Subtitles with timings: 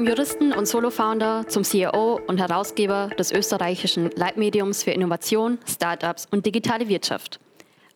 [0.00, 6.46] Vom Juristen und Solo-Founder zum CEO und Herausgeber des österreichischen Leitmediums für Innovation, Startups und
[6.46, 7.38] digitale Wirtschaft.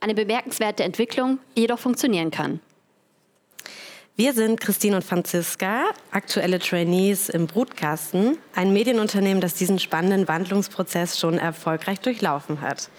[0.01, 2.61] Eine bemerkenswerte Entwicklung, die jedoch funktionieren kann.
[4.17, 11.19] Wir sind Christine und Franziska, aktuelle Trainees im Brutkasten, ein Medienunternehmen, das diesen spannenden Wandlungsprozess
[11.19, 12.91] schon erfolgreich durchlaufen hat.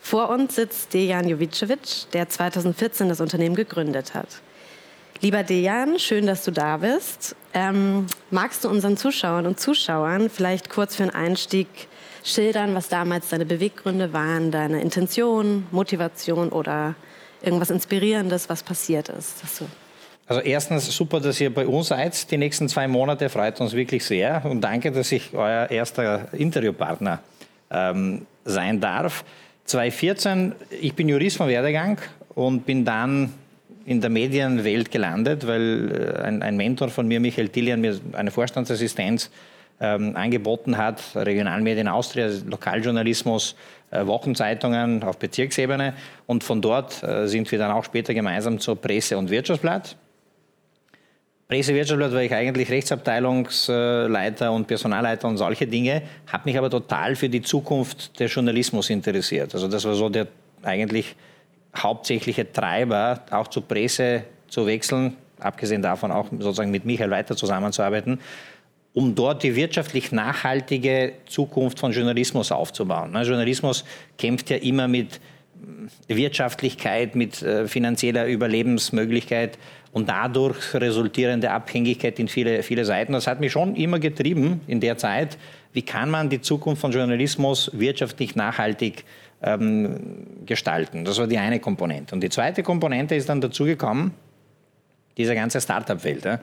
[0.00, 4.40] Vor uns sitzt Dejan Jovicevic, der 2014 das Unternehmen gegründet hat.
[5.22, 7.36] Lieber Dejan, schön, dass du da bist.
[7.54, 11.68] Ähm, magst du unseren Zuschauern und Zuschauern vielleicht kurz für einen Einstieg
[12.24, 16.96] schildern, was damals deine Beweggründe waren, deine Intention, Motivation oder
[17.40, 19.44] irgendwas Inspirierendes, was passiert ist?
[20.26, 22.28] Also erstens super, dass ihr bei uns seid.
[22.32, 27.20] Die nächsten zwei Monate freut uns wirklich sehr und danke, dass ich euer erster Interviewpartner
[27.70, 29.24] ähm, sein darf.
[29.66, 31.98] 2014, ich bin Jurist vom Werdegang
[32.34, 33.34] und bin dann
[33.84, 38.30] in der Medienwelt gelandet, weil äh, ein, ein Mentor von mir, Michael Tillian, mir eine
[38.30, 39.30] Vorstandsassistenz
[39.80, 43.56] ähm, angeboten hat, Regionalmedien Austria, Lokaljournalismus,
[43.90, 45.94] äh, Wochenzeitungen auf Bezirksebene.
[46.26, 49.96] Und von dort äh, sind wir dann auch später gemeinsam zur Presse- und Wirtschaftsblatt.
[51.48, 56.70] Presse- und Wirtschaftsblatt war ich eigentlich Rechtsabteilungsleiter und Personalleiter und solche Dinge, habe mich aber
[56.70, 59.52] total für die Zukunft des Journalismus interessiert.
[59.52, 60.28] Also das war so der
[60.62, 61.16] eigentlich
[61.76, 68.20] hauptsächliche Treiber, auch zur Presse zu wechseln, abgesehen davon auch sozusagen mit Michael weiter zusammenzuarbeiten,
[68.94, 73.12] um dort die wirtschaftlich nachhaltige Zukunft von Journalismus aufzubauen.
[73.12, 73.84] Ne, Journalismus
[74.18, 75.20] kämpft ja immer mit
[76.08, 79.58] Wirtschaftlichkeit, mit äh, finanzieller Überlebensmöglichkeit
[79.92, 83.12] und dadurch resultierende Abhängigkeit in viele, viele Seiten.
[83.12, 85.38] Das hat mich schon immer getrieben in der Zeit.
[85.72, 89.04] Wie kann man die Zukunft von Journalismus wirtschaftlich nachhaltig
[89.42, 89.96] ähm,
[90.46, 91.04] gestalten.
[91.04, 92.14] Das war die eine Komponente.
[92.14, 94.12] Und die zweite Komponente ist dann dazugekommen,
[95.16, 96.24] diese ganze Startup-Welt.
[96.24, 96.40] Ja.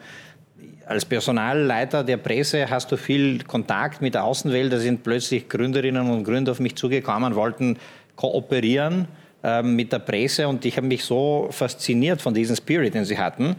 [0.86, 4.74] Als Personalleiter der Presse hast du viel Kontakt mit der Außenwelt.
[4.74, 7.78] Da sind plötzlich Gründerinnen und Gründer auf mich zugekommen, wollten
[8.16, 9.08] kooperieren
[9.44, 13.18] ähm, mit der Presse und ich habe mich so fasziniert von diesem Spirit, den sie
[13.18, 13.56] hatten,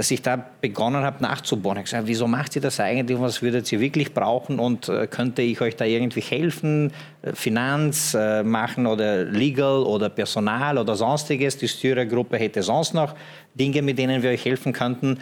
[0.00, 1.76] dass ich da begonnen habe nachzubohren.
[1.76, 3.20] Ich gesagt, wieso macht ihr das eigentlich?
[3.20, 4.58] Was würdet ihr wirklich brauchen?
[4.58, 6.90] Und äh, könnte ich euch da irgendwie helfen?
[7.20, 11.58] Äh, Finanz äh, machen oder Legal oder Personal oder sonstiges?
[11.58, 13.14] Die Styrer-Gruppe hätte sonst noch
[13.54, 15.18] Dinge, mit denen wir euch helfen könnten.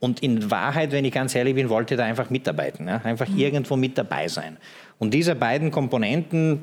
[0.00, 3.02] Und in Wahrheit, wenn ich ganz ehrlich bin, wollte da einfach mitarbeiten, ja?
[3.04, 3.36] einfach mhm.
[3.36, 4.56] irgendwo mit dabei sein.
[4.98, 6.62] Und diese beiden Komponenten,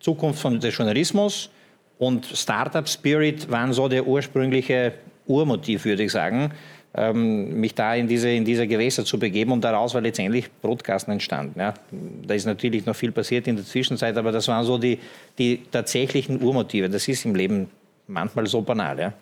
[0.00, 1.50] Zukunft von des Journalismus
[1.98, 4.94] und Startup Spirit, waren so der ursprüngliche
[5.28, 6.52] Urmotiv, würde ich sagen,
[6.94, 11.12] ähm, mich da in diese, in diese Gewässer zu begeben und daraus war letztendlich Brotkasten
[11.12, 11.60] entstanden.
[11.60, 11.74] Ja.
[12.26, 14.98] Da ist natürlich noch viel passiert in der Zwischenzeit, aber das waren so die,
[15.38, 16.88] die tatsächlichen Urmotive.
[16.88, 17.68] Das ist im Leben
[18.06, 18.98] manchmal so banal.
[18.98, 19.12] Ja.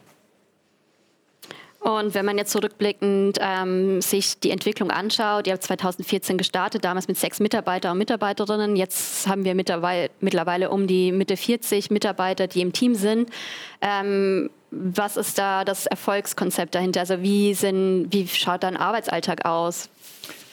[1.87, 7.06] Und wenn man jetzt zurückblickend ähm, sich die Entwicklung anschaut, ihr habt 2014 gestartet, damals
[7.06, 8.75] mit sechs Mitarbeiter und Mitarbeiterinnen.
[8.75, 13.31] Jetzt haben wir mittlerweile, um die Mitte 40 Mitarbeiter, die im Team sind.
[13.81, 17.00] Ähm, was ist da das Erfolgskonzept dahinter?
[17.00, 19.88] Also wie, sind, wie schaut dein Arbeitsalltag aus?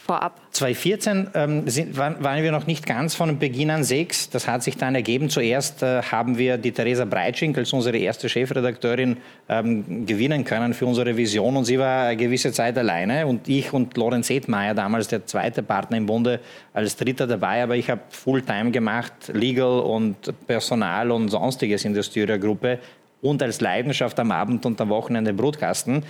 [0.03, 0.39] vorab?
[0.51, 4.29] 2014 ähm, sind, waren, waren, wir noch nicht ganz von Beginn an sechs.
[4.29, 5.29] Das hat sich dann ergeben.
[5.29, 9.17] Zuerst äh, haben wir die Theresa Breitschink als unsere erste Chefredakteurin
[9.49, 11.57] ähm, gewinnen können für unsere Vision.
[11.57, 13.25] Und sie war eine gewisse Zeit alleine.
[13.25, 16.39] Und ich und Lorenz Edmeier, damals der zweite Partner im Bunde,
[16.73, 17.63] als dritter dabei.
[17.63, 22.79] Aber ich habe Fulltime gemacht, Legal und Personal und sonstiges in der Styria-Gruppe
[23.23, 26.03] und als Leidenschaft am Abend und am Wochenende Brotkasten.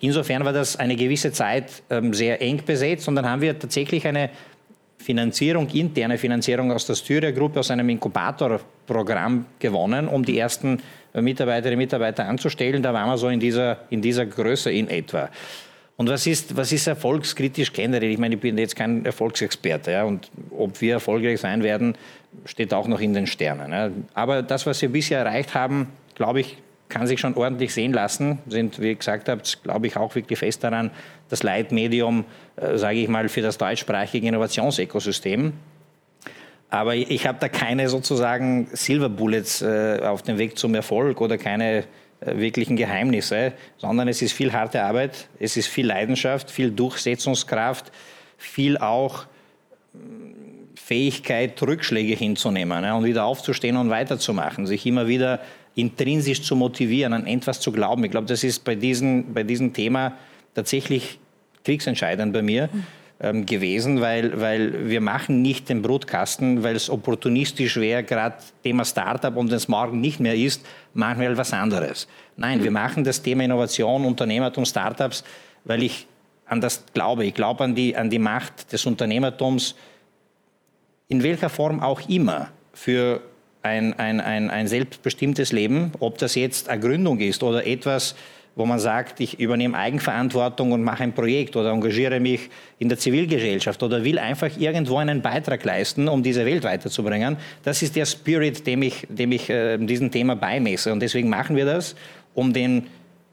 [0.00, 4.06] Insofern war das eine gewisse Zeit ähm, sehr eng besetzt und dann haben wir tatsächlich
[4.06, 4.30] eine
[4.98, 10.82] Finanzierung, interne Finanzierung aus der Styria-Gruppe, aus einem Inkubatorprogramm gewonnen, um die ersten
[11.14, 12.82] Mitarbeiterinnen und Mitarbeiter anzustellen.
[12.82, 15.30] Da waren wir so in dieser, in dieser Größe in etwa.
[15.96, 18.10] Und was ist, was ist erfolgskritisch generell?
[18.10, 19.92] Ich meine, ich bin jetzt kein Erfolgsexperte.
[19.92, 21.96] Ja, und ob wir erfolgreich sein werden,
[22.44, 23.72] steht auch noch in den Sternen.
[23.72, 23.90] Ja.
[24.14, 26.58] Aber das, was wir bisher erreicht haben, glaube ich,
[26.88, 28.38] kann sich schon ordentlich sehen lassen.
[28.46, 29.30] Sind, wie gesagt
[29.62, 30.90] glaube ich auch wirklich fest daran,
[31.28, 32.24] das Leitmedium,
[32.56, 35.52] äh, sage ich mal, für das deutschsprachige Innovationsökosystem.
[36.70, 41.38] Aber ich habe da keine sozusagen Silver Bullets äh, auf dem Weg zum Erfolg oder
[41.38, 41.84] keine
[42.20, 47.90] äh, wirklichen Geheimnisse, sondern es ist viel harte Arbeit, es ist viel Leidenschaft, viel Durchsetzungskraft,
[48.36, 49.26] viel auch
[50.74, 55.40] Fähigkeit, Rückschläge hinzunehmen ne, und wieder aufzustehen und weiterzumachen, sich immer wieder
[55.78, 58.02] intrinsisch zu motivieren, an etwas zu glauben.
[58.04, 60.14] Ich glaube, das ist bei, diesen, bei diesem Thema
[60.54, 61.20] tatsächlich
[61.64, 62.68] kriegsentscheidend bei mir
[63.20, 68.84] ähm, gewesen, weil, weil wir machen nicht den Brutkasten, weil es opportunistisch wäre, gerade Thema
[68.84, 72.08] Startup und wenn es morgen nicht mehr ist, machen wir halt was anderes.
[72.36, 75.22] Nein, wir machen das Thema Innovation, Unternehmertum, Startups,
[75.64, 76.08] weil ich
[76.46, 77.24] an das glaube.
[77.24, 79.76] Ich glaube an die, an die Macht des Unternehmertums,
[81.06, 83.20] in welcher Form auch immer, für
[83.62, 88.14] ein, ein, ein, ein selbstbestimmtes Leben, ob das jetzt eine Gründung ist oder etwas,
[88.58, 92.50] wo man sagt, ich übernehme Eigenverantwortung und mache ein Projekt oder engagiere mich
[92.80, 97.36] in der Zivilgesellschaft oder will einfach irgendwo einen Beitrag leisten, um diese Welt weiterzubringen.
[97.62, 100.92] Das ist der Spirit, dem ich, dem ich äh, diesem Thema beimesse.
[100.92, 101.94] Und deswegen machen wir das,
[102.34, 102.88] um den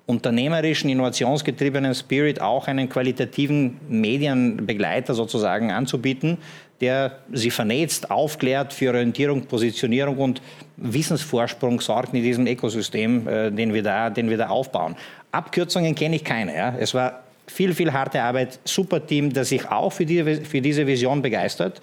[0.05, 6.37] unternehmerischen, innovationsgetriebenen Spirit auch einen qualitativen Medienbegleiter sozusagen anzubieten,
[6.81, 10.41] der sie vernetzt, aufklärt, für Orientierung, Positionierung und
[10.77, 14.95] Wissensvorsprung sorgt in diesem Ökosystem, äh, den, wir da, den wir da aufbauen.
[15.31, 16.55] Abkürzungen kenne ich keine.
[16.55, 16.75] Ja.
[16.77, 20.87] Es war viel, viel harte Arbeit, super Team, das sich auch für, die, für diese
[20.87, 21.81] Vision begeistert.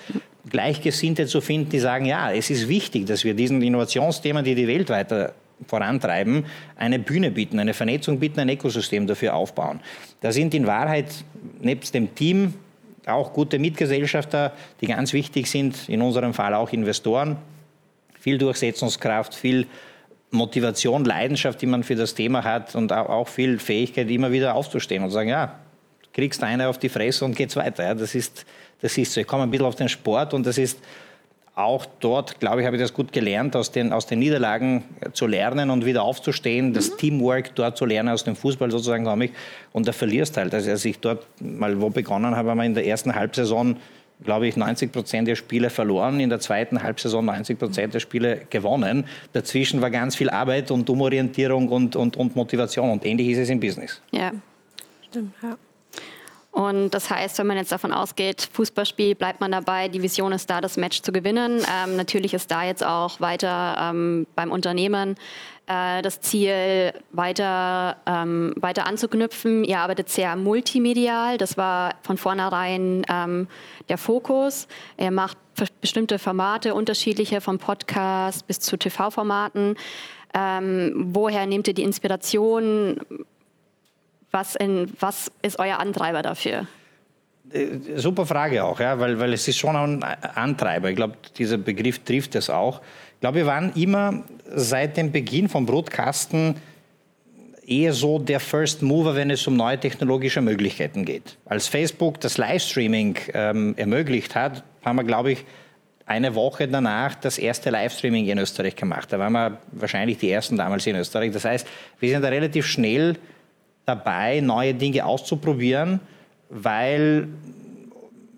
[0.50, 4.66] Gleichgesinnte zu finden, die sagen, ja, es ist wichtig, dass wir diesen Innovationsthemen, die die
[4.66, 5.32] Welt weiter
[5.66, 6.44] vorantreiben,
[6.76, 9.80] eine Bühne bieten, eine Vernetzung bieten, ein Ökosystem dafür aufbauen.
[10.20, 11.06] Da sind in Wahrheit
[11.60, 12.54] nebst dem Team
[13.06, 17.36] auch gute Mitgesellschafter, die ganz wichtig sind, in unserem Fall auch Investoren,
[18.18, 19.66] viel Durchsetzungskraft, viel
[20.30, 25.02] Motivation, Leidenschaft, die man für das Thema hat und auch viel Fähigkeit, immer wieder aufzustehen
[25.02, 25.58] und zu sagen, ja,
[26.12, 27.84] kriegst eine auf die Fresse und geht's weiter.
[27.84, 28.46] Ja, das, ist,
[28.80, 29.20] das ist so.
[29.20, 30.78] Ich komme ein bisschen auf den Sport und das ist
[31.54, 35.26] auch dort, glaube ich, habe ich das gut gelernt, aus den, aus den Niederlagen zu
[35.26, 36.96] lernen und wieder aufzustehen, das mhm.
[36.96, 39.32] Teamwork dort zu lernen, aus dem Fußball sozusagen komme ich.
[39.72, 40.54] Und da verlierst halt.
[40.54, 43.76] Also als ich dort mal wo begonnen habe, haben wir in der ersten Halbsaison,
[44.24, 48.42] glaube ich, 90 Prozent der Spiele verloren, in der zweiten Halbsaison 90 Prozent der Spiele
[48.48, 49.04] gewonnen.
[49.34, 52.90] Dazwischen war ganz viel Arbeit und Umorientierung und, und, und Motivation.
[52.90, 54.00] Und ähnlich ist es im Business.
[54.10, 54.32] Ja,
[55.10, 55.58] stimmt, ja.
[56.52, 60.50] Und das heißt, wenn man jetzt davon ausgeht, Fußballspiel, bleibt man dabei, die Vision ist
[60.50, 61.62] da, das Match zu gewinnen.
[61.66, 65.16] Ähm, natürlich ist da jetzt auch weiter ähm, beim Unternehmen
[65.66, 69.64] äh, das Ziel, weiter, ähm, weiter anzuknüpfen.
[69.64, 73.48] Ihr arbeitet sehr multimedial, das war von vornherein ähm,
[73.88, 74.68] der Fokus.
[74.98, 75.38] Ihr macht
[75.80, 79.76] bestimmte Formate, unterschiedliche, vom Podcast bis zu TV-Formaten.
[80.34, 83.00] Ähm, woher nehmt ihr die Inspiration?
[84.32, 86.66] Was, in, was ist euer Antreiber dafür?
[87.52, 90.90] Äh, super Frage auch, ja, weil, weil es ist schon ein Antreiber.
[90.90, 92.80] Ich glaube, dieser Begriff trifft es auch.
[93.14, 94.24] Ich glaube, wir waren immer
[94.54, 96.56] seit dem Beginn vom Brotkasten
[97.66, 101.36] eher so der First Mover, wenn es um neue technologische Möglichkeiten geht.
[101.44, 105.44] Als Facebook das Livestreaming ähm, ermöglicht hat, haben wir, glaube ich,
[106.06, 109.12] eine Woche danach das erste Livestreaming in Österreich gemacht.
[109.12, 111.32] Da waren wir wahrscheinlich die ersten damals in Österreich.
[111.32, 111.66] Das heißt,
[112.00, 113.16] wir sind da relativ schnell
[113.84, 116.00] dabei, neue Dinge auszuprobieren,
[116.48, 117.28] weil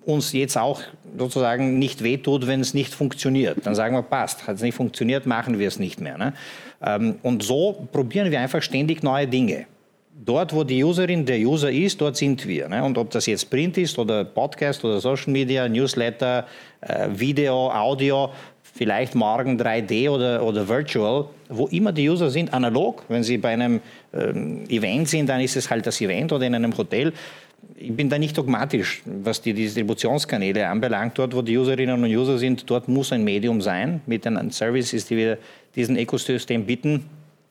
[0.04, 0.82] uns jetzt auch
[1.16, 3.58] sozusagen nicht wehtut, wenn es nicht funktioniert.
[3.64, 6.18] Dann sagen wir, passt, hat es nicht funktioniert, machen wir es nicht mehr.
[6.18, 6.34] Ne?
[6.82, 9.66] Ähm, und so probieren wir einfach ständig neue Dinge.
[10.24, 12.68] Dort, wo die Userin der User ist, dort sind wir.
[12.68, 12.82] Ne?
[12.84, 16.46] Und ob das jetzt Print ist oder Podcast oder Social Media, Newsletter,
[16.80, 18.30] äh, Video, Audio,
[18.74, 23.04] vielleicht morgen 3D oder, oder Virtual, wo immer die User sind, analog.
[23.08, 23.80] Wenn sie bei einem
[24.12, 27.12] ähm, Event sind, dann ist es halt das Event oder in einem Hotel.
[27.76, 31.16] Ich bin da nicht dogmatisch, was die Distributionskanäle anbelangt.
[31.18, 35.06] Dort, wo die Userinnen und User sind, dort muss ein Medium sein mit den Services,
[35.06, 35.38] die wir
[35.74, 37.04] diesen Ökosystem bieten.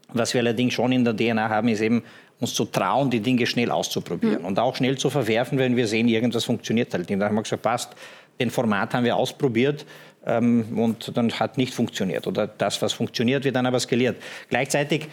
[0.10, 2.04] Was wir allerdings schon in der DNA haben, ist eben,
[2.40, 4.46] uns zu trauen, die Dinge schnell auszuprobieren mhm.
[4.46, 7.10] und auch schnell zu verwerfen, wenn wir sehen, irgendwas funktioniert halt.
[7.10, 7.96] Da haben wir gesagt, passt,
[8.40, 9.86] den Format haben wir ausprobiert
[10.26, 12.28] ähm, und dann hat nicht funktioniert.
[12.28, 14.18] Oder das, was funktioniert, wird dann aber skaliert.
[14.50, 15.08] Gleichzeitig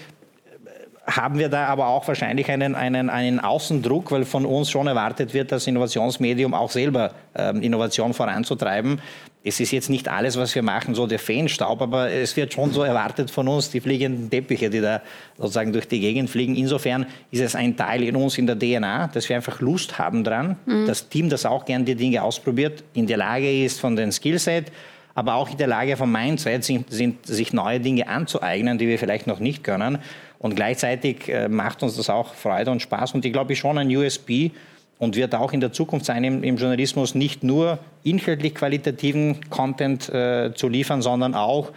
[1.17, 5.35] haben wir da aber auch wahrscheinlich einen, einen, einen Außendruck, weil von uns schon erwartet
[5.35, 9.01] wird, das Innovationsmedium auch selber ähm, Innovation voranzutreiben.
[9.43, 12.73] Es ist jetzt nicht alles, was wir machen, so der Feenstaub, aber es wird schon
[12.73, 15.01] so erwartet von uns, die fliegenden Teppiche, die da
[15.39, 16.55] sozusagen durch die Gegend fliegen.
[16.57, 20.25] Insofern ist es ein Teil in uns, in der DNA, dass wir einfach Lust haben
[20.25, 20.57] dran.
[20.67, 20.87] Mhm.
[20.87, 24.71] Das Team, das auch gern die Dinge ausprobiert, in der Lage ist von den Skillset,
[25.15, 28.99] aber auch in der Lage vom Mindset sind, sind, sich neue Dinge anzueignen, die wir
[28.99, 29.99] vielleicht noch nicht können.
[30.39, 33.15] Und gleichzeitig äh, macht uns das auch Freude und Spaß.
[33.15, 34.51] Und ich glaube, schon ein USB
[34.99, 40.09] und wird auch in der Zukunft sein, im, im Journalismus nicht nur inhaltlich qualitativen Content
[40.09, 41.73] äh, zu liefern, sondern auch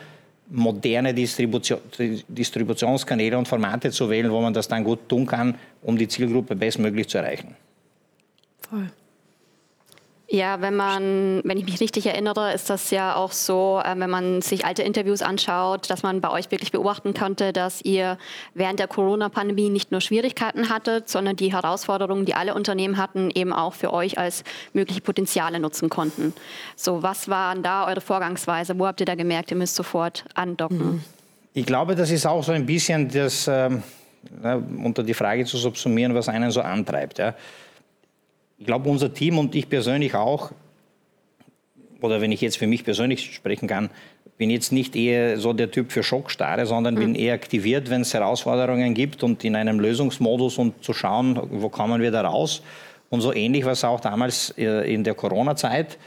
[0.50, 1.80] moderne Distribution,
[2.28, 6.56] Distributionskanäle und Formate zu wählen, wo man das dann gut tun kann, um die Zielgruppe
[6.56, 7.56] bestmöglich zu erreichen.
[8.70, 8.90] Voll.
[10.34, 14.10] Ja, wenn man, wenn ich mich richtig erinnere, ist das ja auch so, äh, wenn
[14.10, 18.18] man sich alte Interviews anschaut, dass man bei euch wirklich beobachten konnte, dass ihr
[18.56, 23.54] während der Corona-Pandemie nicht nur Schwierigkeiten hattet, sondern die Herausforderungen, die alle Unternehmen hatten, eben
[23.54, 26.34] auch für euch als mögliche Potenziale nutzen konnten.
[26.76, 28.80] So, was waren da eure Vorgangsweise?
[28.80, 30.78] Wo habt ihr da gemerkt, ihr müsst sofort andocken?
[30.78, 31.04] Mhm.
[31.54, 33.70] Ich glaube, das ist auch so ein bisschen das, äh,
[34.84, 37.20] unter die Frage zu subsumieren, was einen so antreibt.
[37.20, 37.36] Ja
[38.58, 40.52] ich glaube, unser Team und ich persönlich auch,
[42.02, 43.90] oder wenn ich jetzt für mich persönlich sprechen kann,
[44.38, 47.00] bin jetzt nicht eher so der Typ für Schockstarre, sondern mhm.
[47.00, 51.70] bin eher aktiviert, wenn es Herausforderungen gibt und in einem Lösungsmodus und zu schauen, wo
[51.70, 52.62] kommen wir da raus.
[53.10, 55.98] Und so ähnlich war es auch damals äh, in der Corona-Zeit.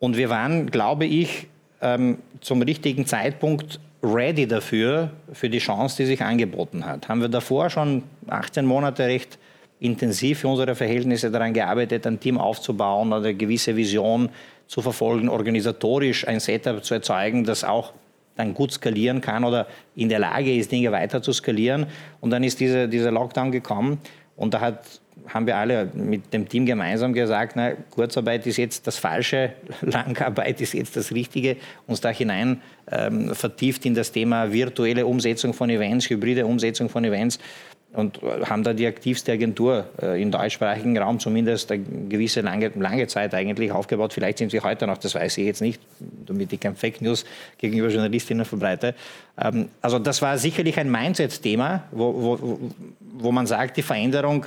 [0.00, 1.46] Und wir waren, glaube ich,
[1.80, 7.08] ähm, zum richtigen Zeitpunkt ready dafür, für die Chance, die sich angeboten hat.
[7.08, 9.38] Haben wir davor schon 18 Monate recht
[9.80, 14.28] intensiv für unsere Verhältnisse daran gearbeitet, ein Team aufzubauen eine gewisse Vision
[14.66, 17.92] zu verfolgen, organisatorisch ein Setup zu erzeugen, das auch
[18.36, 21.86] dann gut skalieren kann oder in der Lage ist, Dinge weiter zu skalieren.
[22.20, 23.98] Und dann ist diese, dieser Lockdown gekommen
[24.36, 24.84] und da hat,
[25.28, 30.60] haben wir alle mit dem Team gemeinsam gesagt, na, Kurzarbeit ist jetzt das Falsche, Langarbeit
[30.60, 31.56] ist jetzt das Richtige,
[31.86, 32.60] uns da hinein
[32.90, 37.38] ähm, vertieft in das Thema virtuelle Umsetzung von Events, hybride Umsetzung von Events
[37.92, 43.06] und haben da die aktivste Agentur äh, im deutschsprachigen Raum zumindest eine gewisse lange, lange
[43.08, 44.12] Zeit eigentlich aufgebaut.
[44.12, 45.80] Vielleicht sind sie heute noch, das weiß ich jetzt nicht,
[46.26, 47.24] damit ich kein Fake News
[47.58, 48.94] gegenüber Journalistinnen verbreite.
[49.40, 52.60] Ähm, also das war sicherlich ein Mindset-Thema, wo, wo,
[53.14, 54.46] wo man sagt, die Veränderung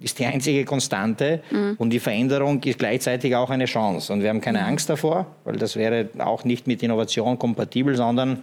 [0.00, 1.74] ist die einzige Konstante mhm.
[1.76, 4.12] und die Veränderung ist gleichzeitig auch eine Chance.
[4.12, 4.66] Und wir haben keine mhm.
[4.68, 8.42] Angst davor, weil das wäre auch nicht mit Innovation kompatibel, sondern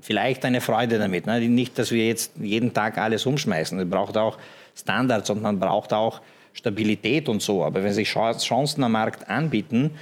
[0.00, 1.26] vielleicht eine Freude damit.
[1.26, 1.40] Ne?
[1.40, 3.78] Nicht, dass wir jetzt jeden Tag alles umschmeißen.
[3.78, 4.38] Es braucht auch
[4.74, 6.20] Standards und man braucht auch
[6.52, 7.64] Stabilität und so.
[7.64, 9.92] Aber wenn sich Chancen am Markt anbieten,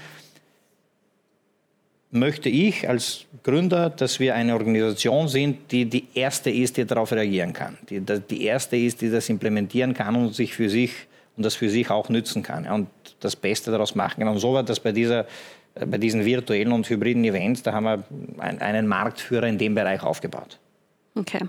[2.11, 7.13] möchte ich als Gründer, dass wir eine Organisation sind, die die erste ist, die darauf
[7.13, 7.77] reagieren kann.
[7.91, 10.93] Die, die erste ist, die das implementieren kann und sich für sich
[11.37, 12.89] und das für sich auch nützen kann und
[13.21, 14.29] das Beste daraus machen kann.
[14.29, 15.27] Und so war das bei dieser
[15.85, 18.05] bei diesen virtuellen und hybriden Events, da haben wir
[18.39, 20.59] einen Marktführer in dem Bereich aufgebaut.
[21.15, 21.41] Okay,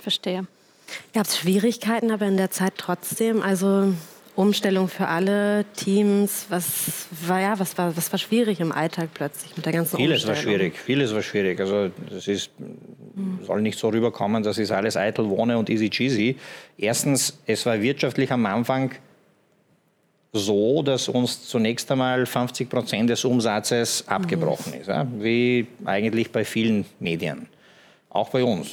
[0.00, 0.46] verstehe.
[1.14, 3.42] Gab es Schwierigkeiten aber in der Zeit trotzdem?
[3.42, 3.94] Also
[4.34, 9.56] Umstellung für alle Teams, was war ja, was war, was war schwierig im Alltag plötzlich
[9.56, 10.36] mit der ganzen Vieles Umstellung?
[10.36, 11.60] war schwierig, vieles war schwierig.
[11.60, 12.50] Also das ist,
[13.42, 16.36] soll nicht so rüberkommen, das ist alles eitel wohne und easy cheesy.
[16.78, 18.92] Erstens, es war wirtschaftlich am Anfang
[20.32, 25.06] so, dass uns zunächst einmal 50 Prozent des Umsatzes abgebrochen ist, ja?
[25.18, 27.46] wie eigentlich bei vielen Medien,
[28.08, 28.70] auch bei uns.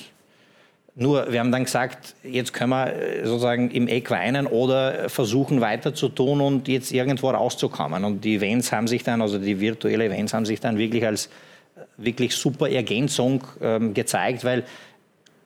[0.96, 5.62] Nur, wir haben dann gesagt, jetzt können wir äh, sozusagen im Eck weinen oder versuchen
[5.62, 8.04] weiter zu tun und jetzt irgendwo rauszukommen.
[8.04, 11.28] Und die Events haben sich dann, also die virtuellen Events haben sich dann wirklich als
[11.28, 14.66] äh, wirklich super Ergänzung ähm, gezeigt, weil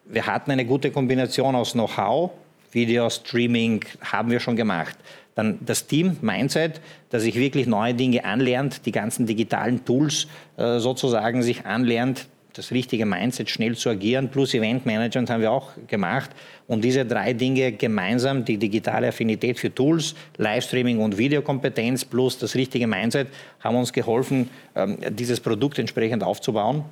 [0.05, 2.31] wir hatten eine gute Kombination aus Know-how,
[2.71, 4.97] Video, Streaming haben wir schon gemacht.
[5.35, 10.79] Dann das Team, Mindset, das sich wirklich neue Dinge anlernt, die ganzen digitalen Tools äh,
[10.79, 16.29] sozusagen sich anlernt, das richtige Mindset, schnell zu agieren, plus Eventmanagement haben wir auch gemacht.
[16.67, 22.55] Und diese drei Dinge gemeinsam, die digitale Affinität für Tools, Livestreaming und Videokompetenz plus das
[22.55, 23.27] richtige Mindset,
[23.59, 26.85] haben uns geholfen, ähm, dieses Produkt entsprechend aufzubauen.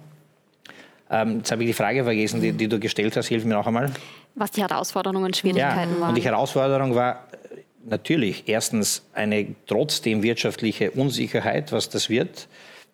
[1.10, 3.28] Ähm, jetzt habe ich die Frage vergessen, die, die, du gestellt hast.
[3.28, 3.92] Hilf mir noch einmal.
[4.36, 6.10] Was die Herausforderungen und Schwierigkeiten ja, waren.
[6.10, 7.28] Und die Herausforderung war
[7.86, 12.48] natürlich erstens eine trotzdem wirtschaftliche Unsicherheit, was das wird.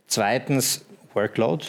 [0.08, 1.66] Zweitens Workload.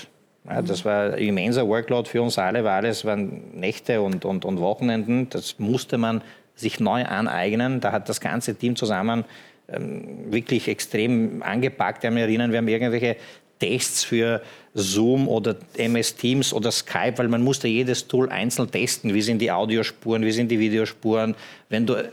[0.48, 4.44] Ja, das war ein immenser Workload für uns alle, weil alles waren Nächte und, und,
[4.44, 5.28] und Wochenenden.
[5.28, 6.22] Das musste man
[6.54, 7.80] sich neu aneignen.
[7.80, 9.24] Da hat das ganze Team zusammen
[9.68, 12.04] ähm, wirklich extrem angepackt.
[12.04, 13.16] Ich erinnern, wir haben irgendwelche
[13.58, 14.42] Tests für
[14.74, 19.12] Zoom oder MS Teams oder Skype, weil man musste jedes Tool einzeln testen.
[19.14, 21.34] Wie sind die Audiospuren, wie sind die Videospuren?
[21.68, 22.08] Wenn du äh,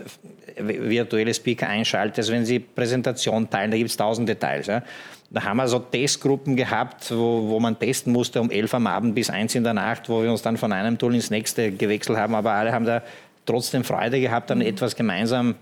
[0.57, 4.67] virtuelle Speaker einschaltest, wenn sie Präsentation teilen, da gibt es tausend Details.
[4.67, 4.83] Ja.
[5.29, 9.15] Da haben wir so Testgruppen gehabt, wo, wo man testen musste um elf am Abend
[9.15, 12.17] bis eins in der Nacht, wo wir uns dann von einem Tool ins nächste gewechselt
[12.17, 12.35] haben.
[12.35, 13.01] Aber alle haben da
[13.45, 15.55] trotzdem Freude gehabt, dann etwas gemeinsam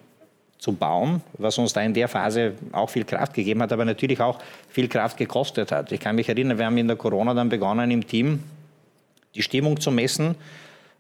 [0.63, 4.22] zu bauen, was uns da in der Phase auch viel Kraft gegeben hat, aber natürlich
[4.22, 4.39] auch
[4.70, 5.91] viel Kraft gekostet hat.
[5.91, 8.41] Ich kann mich erinnern, wir haben in der Corona dann begonnen im Team
[9.36, 10.36] die Stimmung zu messen.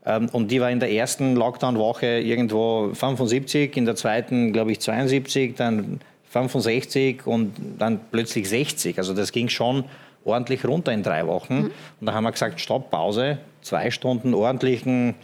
[0.05, 4.81] Ähm, und die war in der ersten Lockdown-Woche irgendwo 75, in der zweiten, glaube ich,
[4.81, 8.97] 72, dann 65 und dann plötzlich 60.
[8.97, 9.85] Also das ging schon
[10.25, 11.55] ordentlich runter in drei Wochen.
[11.55, 11.71] Mhm.
[12.01, 15.15] Und da haben wir gesagt, Stopp, Pause, zwei Stunden ordentlichen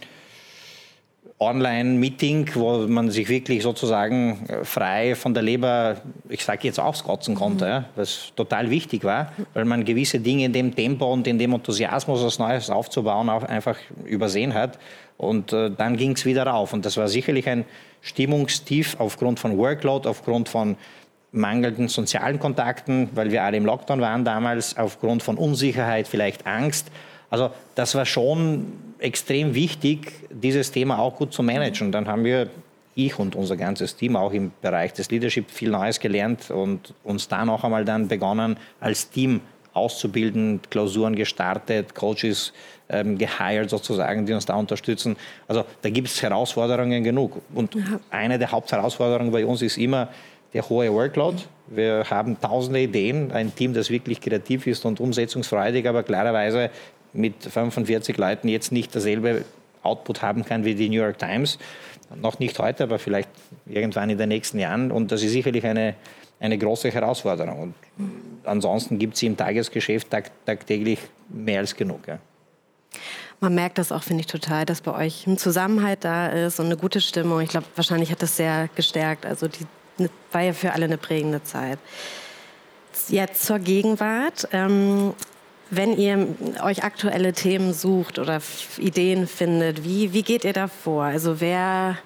[1.40, 5.96] Online-Meeting, wo man sich wirklich sozusagen äh, frei von der Leber,
[6.28, 7.84] ich sage jetzt auskotzen konnte, mhm.
[7.96, 12.22] was total wichtig war, weil man gewisse Dinge in dem Tempo und in dem Enthusiasmus,
[12.22, 14.78] was Neues aufzubauen, auch einfach übersehen hat.
[15.16, 16.74] Und äh, dann ging es wieder rauf.
[16.74, 17.64] Und das war sicherlich ein
[18.02, 20.76] Stimmungstief aufgrund von Workload, aufgrund von
[21.32, 26.90] mangelnden sozialen Kontakten, weil wir alle im Lockdown waren damals, aufgrund von Unsicherheit, vielleicht Angst.
[27.30, 31.92] Also das war schon extrem wichtig, dieses Thema auch gut zu managen.
[31.92, 32.50] Dann haben wir
[32.94, 37.28] ich und unser ganzes Team auch im Bereich des Leadership viel Neues gelernt und uns
[37.28, 39.40] da noch einmal dann begonnen, als Team
[39.72, 42.52] auszubilden, Klausuren gestartet, Coaches
[42.88, 45.16] ähm, gehired sozusagen, die uns da unterstützen.
[45.46, 47.40] Also da gibt es Herausforderungen genug.
[47.54, 48.00] Und ja.
[48.10, 50.08] eine der Hauptherausforderungen bei uns ist immer
[50.52, 51.38] der hohe Workload.
[51.68, 56.70] Wir haben tausende Ideen, ein Team, das wirklich kreativ ist und umsetzungsfreudig, aber klarerweise
[57.12, 59.44] mit 45 Leuten jetzt nicht dasselbe
[59.82, 61.58] Output haben kann wie die New York Times.
[62.14, 63.28] Noch nicht heute, aber vielleicht
[63.66, 64.90] irgendwann in den nächsten Jahren.
[64.90, 65.94] Und das ist sicherlich eine,
[66.40, 67.74] eine große Herausforderung.
[67.98, 68.14] Und
[68.44, 70.98] ansonsten gibt es im Tagesgeschäft tag, tagtäglich
[71.28, 72.06] mehr als genug.
[72.08, 72.18] Ja.
[73.38, 76.66] Man merkt das auch, finde ich, total, dass bei euch ein Zusammenhalt da ist und
[76.66, 77.40] eine gute Stimmung.
[77.40, 79.24] Ich glaube, wahrscheinlich hat das sehr gestärkt.
[79.24, 79.66] Also die
[80.32, 81.78] war ja für alle eine prägende Zeit.
[83.08, 84.48] Jetzt zur Gegenwart.
[84.52, 85.14] Ähm,
[85.70, 86.28] wenn ihr
[86.62, 88.40] euch aktuelle Themen sucht oder
[88.78, 91.04] Ideen findet, wie, wie geht ihr da vor?
[91.04, 91.96] Also wer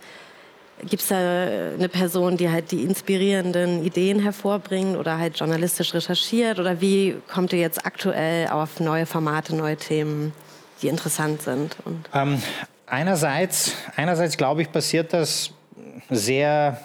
[0.83, 6.59] gibt es da eine Person, die halt die inspirierenden Ideen hervorbringt oder halt journalistisch recherchiert?
[6.59, 10.33] Oder wie kommt ihr jetzt aktuell auf neue Formate, neue Themen,
[10.83, 11.77] die interessant sind?
[12.13, 12.43] Ähm,
[12.87, 15.53] einerseits, einerseits glaube ich, passiert das
[16.11, 16.81] sehr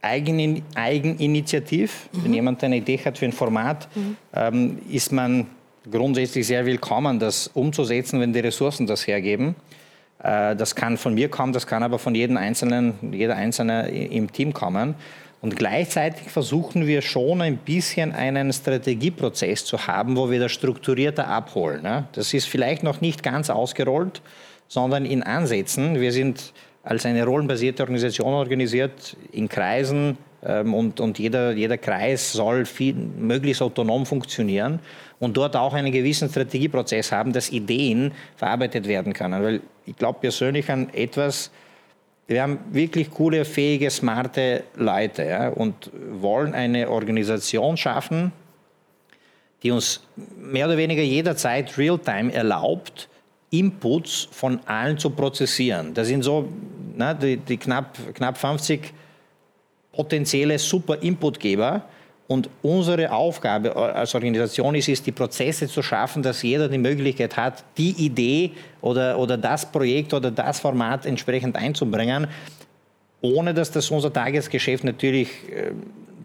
[0.00, 2.08] eigen, eigeninitiativ.
[2.12, 2.24] Mhm.
[2.24, 4.16] Wenn jemand eine Idee hat für ein Format, mhm.
[4.34, 5.46] ähm, ist man
[5.90, 9.56] grundsätzlich sehr willkommen, das umzusetzen, wenn die Ressourcen das hergeben.
[10.22, 14.32] Äh, das kann von mir kommen, das kann aber von jedem Einzelnen, jeder Einzelne im
[14.32, 14.94] Team kommen.
[15.40, 21.26] Und gleichzeitig versuchen wir schon ein bisschen einen Strategieprozess zu haben, wo wir das strukturierter
[21.26, 21.82] abholen.
[21.82, 22.04] Ne?
[22.12, 24.22] Das ist vielleicht noch nicht ganz ausgerollt,
[24.68, 26.00] sondern in Ansätzen.
[26.00, 26.52] Wir sind
[26.84, 33.62] als eine rollenbasierte Organisation organisiert in Kreisen und, und jeder, jeder Kreis soll viel, möglichst
[33.62, 34.80] autonom funktionieren
[35.20, 39.42] und dort auch einen gewissen Strategieprozess haben, dass Ideen verarbeitet werden können.
[39.42, 41.52] Weil ich glaube persönlich an etwas,
[42.26, 48.32] wir haben wirklich coole, fähige, smarte Leute ja, und wollen eine Organisation schaffen,
[49.62, 50.00] die uns
[50.36, 53.08] mehr oder weniger jederzeit real-time erlaubt,
[53.50, 55.94] Inputs von allen zu prozessieren.
[55.94, 56.48] Das sind so
[56.96, 58.92] na, die, die knapp, knapp 50
[59.92, 61.82] potenzielle super Inputgeber.
[62.28, 67.36] Und unsere Aufgabe als Organisation ist es, die Prozesse zu schaffen, dass jeder die Möglichkeit
[67.36, 72.28] hat, die Idee oder, oder das Projekt oder das Format entsprechend einzubringen,
[73.20, 75.72] ohne dass das unser Tagesgeschäft natürlich äh,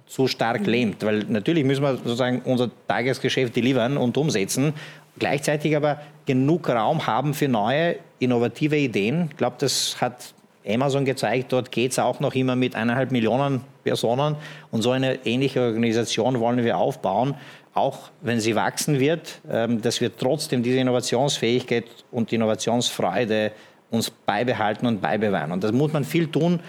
[0.06, 1.04] zu stark lähmt.
[1.04, 4.74] Weil natürlich müssen wir sozusagen unser Tagesgeschäft delivern und umsetzen
[5.20, 9.30] gleichzeitig aber genug Raum haben für neue, innovative Ideen.
[9.32, 10.34] Ich glaube, das hat
[10.68, 14.36] Amazon gezeigt, dort geht es auch noch immer mit eineinhalb Millionen Personen.
[14.72, 17.36] Und so eine ähnliche Organisation wollen wir aufbauen,
[17.74, 23.52] auch wenn sie wachsen wird, ähm, dass wir trotzdem diese Innovationsfähigkeit und Innovationsfreude
[23.90, 25.52] uns beibehalten und beibewahren.
[25.52, 26.60] Und das muss man viel tun,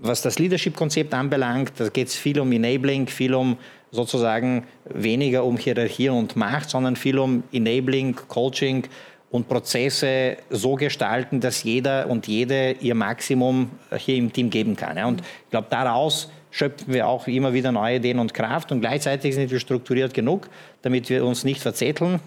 [0.00, 1.72] was das Leadership-Konzept anbelangt.
[1.76, 3.58] Da geht es viel um Enabling, viel um
[3.90, 8.84] sozusagen weniger um Hierarchie und Macht, sondern viel um Enabling, Coaching
[9.30, 14.98] und Prozesse so gestalten, dass jeder und jede ihr Maximum hier im Team geben kann.
[15.04, 19.34] Und ich glaube, daraus schöpfen wir auch immer wieder neue Ideen und Kraft und gleichzeitig
[19.34, 20.48] sind wir strukturiert genug,
[20.82, 22.18] damit wir uns nicht verzetteln.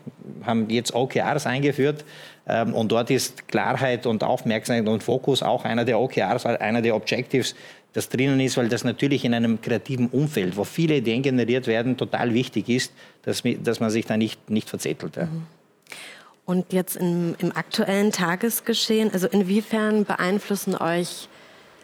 [0.45, 2.05] Haben jetzt OKRs eingeführt
[2.47, 6.95] ähm, und dort ist Klarheit und Aufmerksamkeit und Fokus auch einer der OKRs, einer der
[6.95, 7.53] Objectives,
[7.91, 11.95] das drinnen ist, weil das natürlich in einem kreativen Umfeld, wo viele Ideen generiert werden,
[11.95, 15.17] total wichtig ist, dass, dass man sich da nicht, nicht verzettelt.
[15.17, 15.25] Ja.
[15.25, 15.43] Mhm.
[16.45, 21.29] Und jetzt im, im aktuellen Tagesgeschehen, also inwiefern beeinflussen euch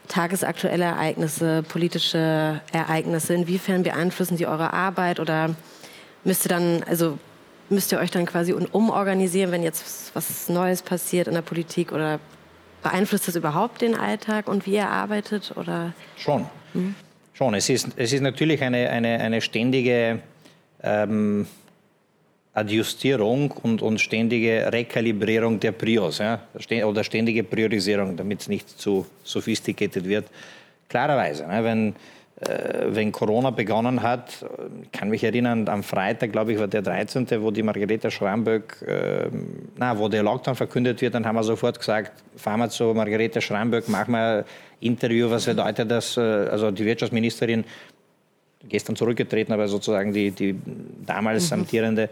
[0.10, 5.56] tagesaktuelle Ereignisse, politische Ereignisse, inwiefern beeinflussen die eure Arbeit oder
[6.24, 7.17] müsst ihr dann, also
[7.69, 12.19] müsst ihr euch dann quasi umorganisieren, wenn jetzt was Neues passiert in der Politik oder
[12.82, 15.54] Beeinflusst das überhaupt den Alltag und wie ihr arbeitet?
[15.58, 15.93] Oder?
[16.15, 16.45] Schon.
[16.74, 16.95] Hm?
[17.34, 17.54] Schon.
[17.54, 20.19] Es ist, es ist natürlich eine, eine, eine ständige
[20.82, 21.45] ähm,
[22.53, 26.41] Adjustierung und, und ständige Rekalibrierung der Prios ja?
[26.85, 30.25] oder ständige Priorisierung, damit es nicht zu sophisticated wird.
[30.88, 31.63] Klarerweise, ne?
[31.63, 31.95] wenn
[32.41, 34.45] äh, wenn Corona begonnen hat,
[34.93, 39.27] kann mich erinnern, am Freitag, glaube ich, war der 13., wo die Margarete Schramböck, äh,
[39.75, 43.41] na, wo der Lockdown verkündet wird, dann haben wir sofort gesagt, fahren wir zu Margarete
[43.41, 44.45] Schramböck, machen wir
[44.79, 47.65] Interview, was bedeutet das, äh, also die Wirtschaftsministerin,
[48.67, 50.56] gestern zurückgetreten, aber sozusagen die, die
[51.06, 51.60] damals mhm.
[51.60, 52.10] amtierende,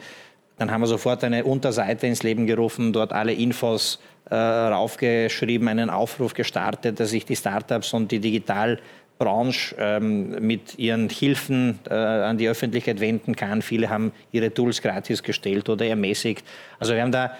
[0.58, 5.90] dann haben wir sofort eine Unterseite ins Leben gerufen, dort alle Infos äh, raufgeschrieben, einen
[5.90, 8.80] Aufruf gestartet, dass sich die Startups und die Digital-
[9.18, 13.62] Branche ähm, mit ihren Hilfen äh, an die Öffentlichkeit wenden kann.
[13.62, 16.46] Viele haben ihre Tools gratis gestellt oder ermäßigt.
[16.80, 17.32] Also wir haben da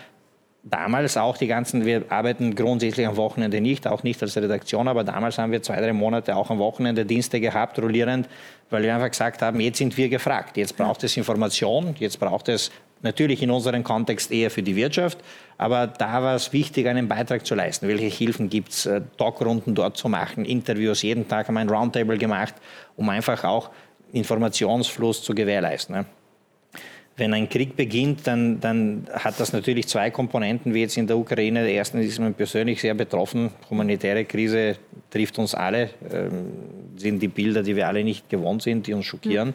[0.70, 5.04] damals auch die ganzen, wir arbeiten grundsätzlich am Wochenende nicht, auch nicht als Redaktion, aber
[5.04, 8.28] damals haben wir zwei, drei Monate auch am Wochenende Dienste gehabt, rollierend,
[8.70, 12.50] weil wir einfach gesagt haben, jetzt sind wir gefragt, jetzt braucht es Information, jetzt braucht
[12.50, 15.20] es natürlich in unserem Kontext eher für die Wirtschaft,
[15.58, 17.88] aber da war es wichtig, einen Beitrag zu leisten.
[17.88, 21.70] Welche Hilfen gibt es, äh, Talkrunden dort zu machen, Interviews, jeden Tag haben wir ein
[21.70, 22.56] Roundtable gemacht,
[22.96, 23.70] um einfach auch
[24.12, 26.06] Informationsfluss zu gewährleisten.
[27.18, 31.18] Wenn ein Krieg beginnt, dann, dann, hat das natürlich zwei Komponenten, wie jetzt in der
[31.18, 31.64] Ukraine.
[31.64, 33.50] Der erste ist man persönlich sehr betroffen.
[33.72, 34.76] Humanitäre Krise
[35.10, 36.52] trifft uns alle, ähm,
[36.96, 39.50] sind die Bilder, die wir alle nicht gewohnt sind, die uns schockieren.
[39.50, 39.54] Mhm.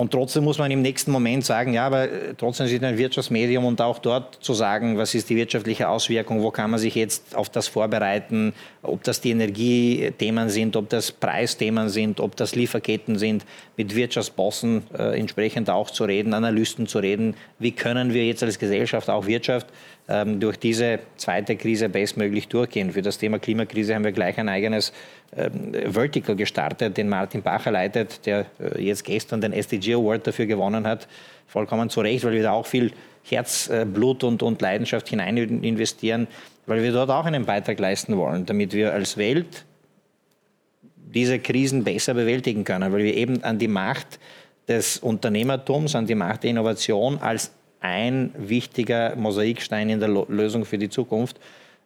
[0.00, 2.08] Und trotzdem muss man im nächsten Moment sagen, ja, aber
[2.38, 6.42] trotzdem ist es ein Wirtschaftsmedium und auch dort zu sagen, was ist die wirtschaftliche Auswirkung,
[6.42, 11.12] wo kann man sich jetzt auf das vorbereiten, ob das die Energiethemen sind, ob das
[11.12, 13.44] Preisthemen sind, ob das Lieferketten sind,
[13.76, 18.58] mit Wirtschaftsbossen äh, entsprechend auch zu reden, Analysten zu reden, wie können wir jetzt als
[18.58, 19.66] Gesellschaft, auch Wirtschaft,
[20.08, 22.92] ähm, durch diese zweite Krise bestmöglich durchgehen.
[22.92, 24.92] Für das Thema Klimakrise haben wir gleich ein eigenes
[25.32, 30.86] Vertical gestartet, den Martin Bacher leitet, der äh, jetzt gestern den SDG Award dafür gewonnen
[30.86, 31.06] hat.
[31.46, 36.26] Vollkommen zu Recht, weil wir da auch viel Herzblut und, und Leidenschaft hinein investieren,
[36.66, 39.64] weil wir dort auch einen Beitrag leisten wollen, damit wir als Welt
[40.96, 44.18] diese Krisen besser bewältigen können, weil wir eben an die Macht
[44.68, 50.78] des Unternehmertums, an die Macht der Innovation als ein wichtiger Mosaikstein in der Lösung für
[50.78, 51.38] die Zukunft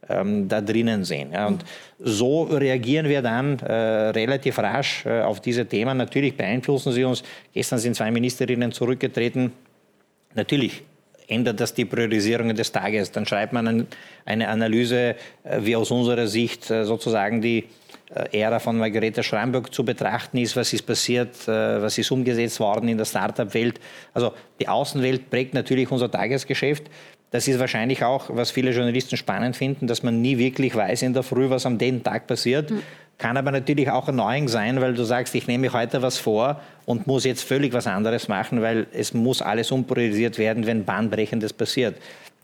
[0.09, 1.33] ähm, da drinnen sehen.
[1.33, 1.47] Ja.
[1.47, 1.65] Und
[1.99, 5.97] so reagieren wir dann äh, relativ rasch äh, auf diese Themen.
[5.97, 7.23] Natürlich beeinflussen sie uns.
[7.53, 9.53] Gestern sind zwei Ministerinnen zurückgetreten.
[10.35, 10.83] Natürlich
[11.29, 13.11] ändert das die Priorisierungen des Tages.
[13.11, 13.87] Dann schreibt man
[14.25, 17.65] eine Analyse, äh, wie aus unserer Sicht äh, sozusagen die
[18.15, 22.89] äh, Ära von Margareta Schramberg zu betrachten ist, was ist passiert, was ist umgesetzt worden
[22.89, 23.81] in der Startup-Welt.
[24.13, 26.85] Also die Außenwelt prägt natürlich unser Tagesgeschäft.
[27.35, 31.15] Das ist wahrscheinlich auch, was viele Journalisten spannend finden, dass man nie wirklich weiß in
[31.15, 32.71] der Früh, was am den Tag passiert.
[32.71, 32.83] Mhm.
[33.19, 37.09] Kann aber natürlich auch erneuend sein, weil du sagst, ich nehme heute was vor und
[37.09, 41.97] muss jetzt völlig was anderes machen, weil es muss alles umpriorisiert werden, wenn Bahnbrechendes passiert.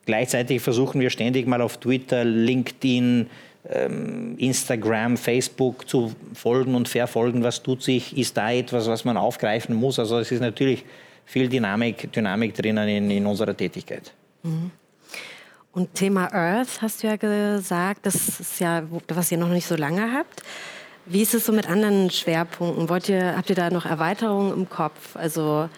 [0.07, 3.31] Gleichzeitig versuchen wir ständig mal auf Twitter, LinkedIn,
[3.72, 9.16] ähm, Instagram, Facebook zu folgen und verfolgen, was tut sich, ist da etwas, was man
[9.16, 10.00] aufgreifen muss.
[10.00, 10.85] Also es ist natürlich
[11.26, 14.12] viel Dynamik, Dynamik drinnen in, in unserer Tätigkeit.
[14.42, 14.72] Mhm.
[15.73, 19.77] Und Thema Earth hast du ja gesagt, das ist ja, was ihr noch nicht so
[19.77, 20.43] lange habt.
[21.07, 22.89] Wie ist es so mit anderen Schwerpunkten?
[22.89, 25.15] Wollt ihr, habt ihr da noch Erweiterungen im Kopf?
[25.15, 25.69] Also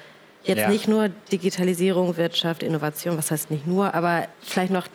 [0.44, 0.68] jetzt ja.
[0.68, 4.86] nicht nur Digitalisierung, Wirtschaft, Innovation, was heißt nicht nur, aber vielleicht noch,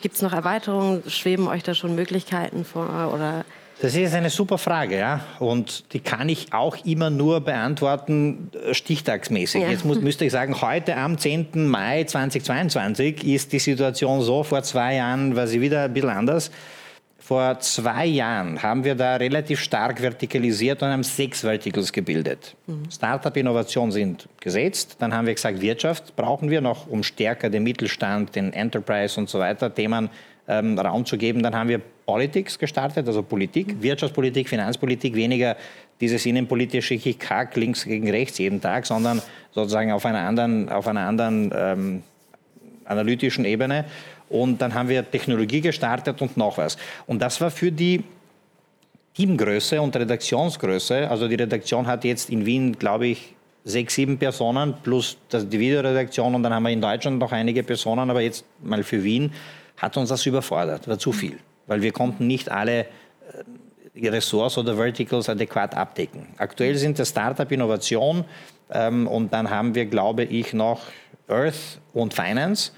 [0.00, 1.02] gibt es noch Erweiterungen?
[1.08, 3.12] Schweben euch da schon Möglichkeiten vor?
[3.14, 3.44] Oder
[3.82, 5.22] das ist eine super Frage, ja.
[5.40, 9.60] Und die kann ich auch immer nur beantworten, äh, stichtagsmäßig.
[9.60, 9.70] Ja.
[9.70, 11.66] Jetzt muss, müsste ich sagen, heute am 10.
[11.66, 16.52] Mai 2022 ist die Situation so, vor zwei Jahren war sie wieder ein bisschen anders.
[17.22, 22.56] Vor zwei Jahren haben wir da relativ stark vertikalisiert und haben sechs Verticals gebildet.
[22.66, 22.90] Mhm.
[22.90, 24.96] Startup-Innovation sind gesetzt.
[24.98, 29.30] Dann haben wir gesagt, Wirtschaft brauchen wir noch, um stärker den Mittelstand, den Enterprise und
[29.30, 30.10] so weiter Themen
[30.48, 31.44] ähm, Raum zu geben.
[31.44, 35.56] Dann haben wir Politics gestartet, also Politik, Wirtschaftspolitik, Finanzpolitik, weniger
[36.00, 41.06] dieses innenpolitische Kack links gegen rechts jeden Tag, sondern sozusagen auf einer anderen, auf einer
[41.06, 42.02] anderen ähm,
[42.84, 43.84] analytischen Ebene.
[44.32, 46.78] Und dann haben wir Technologie gestartet und noch was.
[47.06, 48.02] Und das war für die
[49.14, 54.74] Teamgröße und Redaktionsgröße, also die Redaktion hat jetzt in Wien, glaube ich, sechs, sieben Personen
[54.82, 56.34] plus die Videoredaktion.
[56.34, 59.32] Und dann haben wir in Deutschland noch einige Personen, aber jetzt mal für Wien
[59.76, 62.86] hat uns das überfordert, war zu viel, weil wir konnten nicht alle
[63.94, 66.28] äh, Ressorts oder Verticals adäquat abdecken.
[66.38, 68.24] Aktuell sind das Startup Innovation
[68.70, 70.80] ähm, und dann haben wir, glaube ich, noch
[71.28, 72.72] Earth und Finance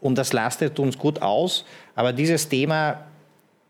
[0.00, 1.64] und das lastet uns gut aus.
[1.94, 3.04] Aber dieses Thema,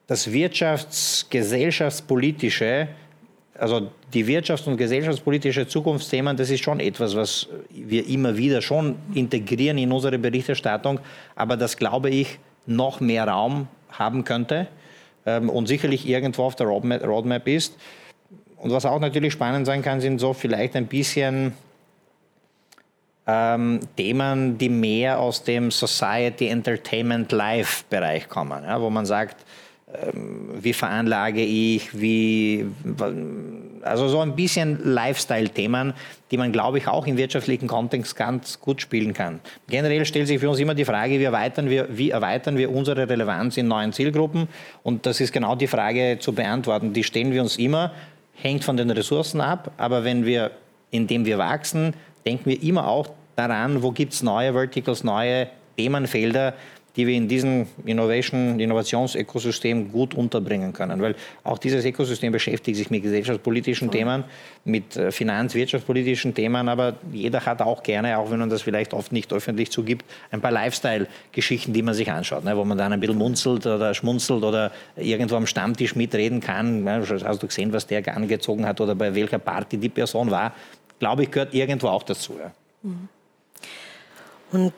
[0.07, 2.89] das Wirtschafts-, Gesellschaftspolitische,
[3.59, 8.97] also die wirtschafts- und gesellschaftspolitische Zukunftsthemen, das ist schon etwas, was wir immer wieder schon
[9.15, 11.01] integrieren in unsere Berichterstattung.
[11.35, 14.69] Aber das, glaube ich, noch mehr Raum haben könnte
[15.27, 17.77] ähm, und sicherlich irgendwo auf der Roadmap, Roadmap ist.
[18.57, 21.53] Und was auch natürlich spannend sein kann, sind so vielleicht ein bisschen
[23.29, 29.45] ähm, Themen, die mehr aus dem Society Entertainment Live Bereich kommen, ja, wo man sagt,
[29.95, 32.67] ähm, wie veranlage ich, wie,
[33.83, 35.93] also so ein bisschen Lifestyle-Themen,
[36.31, 39.41] die man, glaube ich, auch im wirtschaftlichen Kontext ganz gut spielen kann.
[39.69, 43.09] Generell stellt sich für uns immer die Frage, wie erweitern wir, wie erweitern wir unsere
[43.09, 44.49] Relevanz in neuen Zielgruppen?
[44.83, 46.95] Und das ist genau die Frage zu beantworten.
[46.95, 47.93] Die stellen wir uns immer,
[48.35, 50.51] hängt von den Ressourcen ab, aber wenn wir,
[50.91, 51.95] indem wir wachsen,
[52.27, 56.55] denken wir immer auch daran, wo gibt es neue Verticals, neue Themenfelder,
[56.99, 61.01] die wir in diesem Innovation, Innovationsökosystem gut unterbringen können.
[61.01, 64.25] Weil auch dieses Ökosystem beschäftigt sich mit gesellschaftspolitischen Themen,
[64.65, 68.93] mit äh, finanz-, wirtschaftspolitischen Themen, aber jeder hat auch gerne, auch wenn man das vielleicht
[68.95, 72.93] oft nicht öffentlich zugibt, ein paar Lifestyle-Geschichten, die man sich anschaut, ne, wo man dann
[72.93, 76.83] ein bisschen munzelt oder schmunzelt oder irgendwo am Stammtisch mitreden kann.
[76.83, 80.53] Ne, hast du gesehen, was der angezogen hat oder bei welcher Party die Person war?
[80.99, 82.35] Glaube ich, gehört irgendwo auch dazu.
[82.41, 82.51] Ja.
[82.83, 83.09] Mhm.
[84.53, 84.73] Und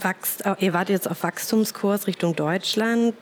[0.00, 3.14] Wachst, ihr wart jetzt auf Wachstumskurs Richtung Deutschland,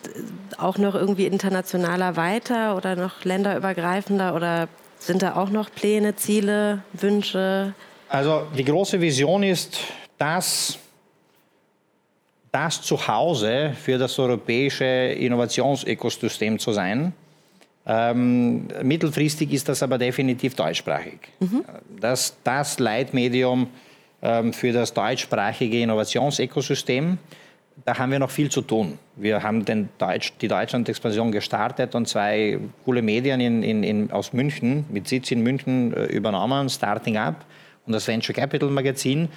[0.56, 6.82] auch noch irgendwie internationaler weiter oder noch länderübergreifender oder sind da auch noch Pläne, Ziele,
[6.94, 7.74] Wünsche?
[8.08, 9.80] Also die große Vision ist,
[10.16, 10.78] dass
[12.50, 17.12] das Zuhause für das europäische Innovationsökosystem zu sein.
[17.84, 21.18] Ähm, mittelfristig ist das aber definitiv deutschsprachig.
[21.40, 21.64] Mhm.
[22.00, 23.68] Das, das Leitmedium ähm,
[24.52, 27.18] für das deutschsprachige Innovationsökosystem.
[27.84, 28.98] Da haben wir noch viel zu tun.
[29.16, 34.32] Wir haben den Deutsch, die Deutschland-Expansion gestartet und zwei coole Medien in, in, in, aus
[34.32, 37.44] München, mit Sitz in München, äh, übernommen, Starting Up
[37.86, 39.28] und das Venture Capital Magazin.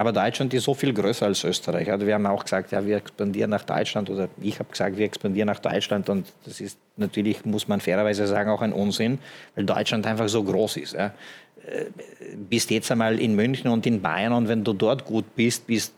[0.00, 1.92] Aber Deutschland ist so viel größer als Österreich.
[1.92, 5.04] Also wir haben auch gesagt, ja, wir expandieren nach Deutschland oder ich habe gesagt, wir
[5.04, 9.18] expandieren nach Deutschland und das ist natürlich, muss man fairerweise sagen, auch ein Unsinn,
[9.54, 10.94] weil Deutschland einfach so groß ist.
[10.94, 11.12] Ja.
[11.66, 11.84] Äh,
[12.48, 15.92] bist jetzt einmal in München und in Bayern und wenn du dort gut bist, bist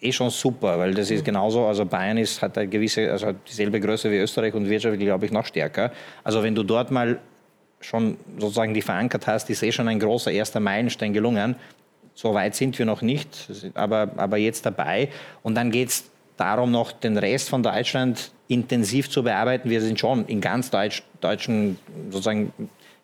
[0.00, 1.26] eh schon super, weil das ist mhm.
[1.26, 5.26] genauso, also Bayern ist, hat eine gewisse, also dieselbe Größe wie Österreich und wirtschaftlich, glaube
[5.26, 5.92] ich, noch stärker.
[6.22, 7.18] Also wenn du dort mal
[7.80, 11.56] schon sozusagen die verankert hast, ist eh schon ein großer erster Meilenstein gelungen.
[12.14, 13.28] So weit sind wir noch nicht,
[13.74, 15.08] aber, aber jetzt dabei.
[15.42, 19.70] Und dann geht es darum, noch den Rest von Deutschland intensiv zu bearbeiten.
[19.70, 21.78] Wir sind schon in ganz Deutsch, deutschen,
[22.10, 22.52] sozusagen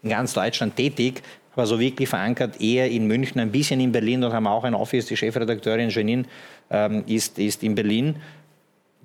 [0.03, 1.23] in ganz Deutschland tätig,
[1.55, 4.21] aber so wirklich verankert eher in München, ein bisschen in Berlin.
[4.21, 5.07] Dort haben wir auch ein Office.
[5.07, 6.25] Die Chefredakteurin Janine
[6.71, 8.17] ähm, ist, ist in Berlin.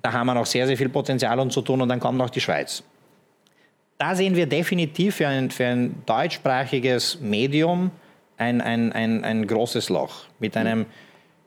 [0.02, 2.30] Da haben wir noch sehr, sehr viel Potenzial um zu tun und dann kommt noch
[2.30, 2.82] die Schweiz.
[3.98, 7.90] Da sehen wir definitiv für ein, für ein deutschsprachiges Medium
[8.36, 10.86] ein, ein, ein, ein großes Loch mit einem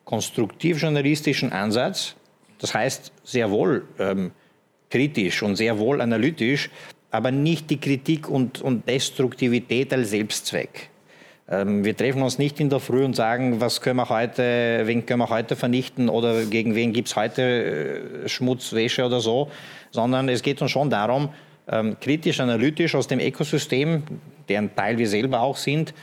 [0.05, 2.15] konstruktiv-journalistischen Ansatz.
[2.59, 4.31] Das heißt sehr wohl ähm,
[4.89, 6.69] kritisch und sehr wohl analytisch,
[7.11, 10.89] aber nicht die Kritik und, und Destruktivität als Selbstzweck.
[11.49, 15.05] Ähm, wir treffen uns nicht in der Früh und sagen, was können wir heute, wen
[15.05, 19.49] können wir heute vernichten oder gegen wen gibt es heute äh, Schmutzwäsche oder so,
[19.91, 21.29] sondern es geht uns schon darum,
[21.67, 24.03] ähm, kritisch, analytisch aus dem Ökosystem,
[24.47, 25.93] deren Teil wir selber auch sind,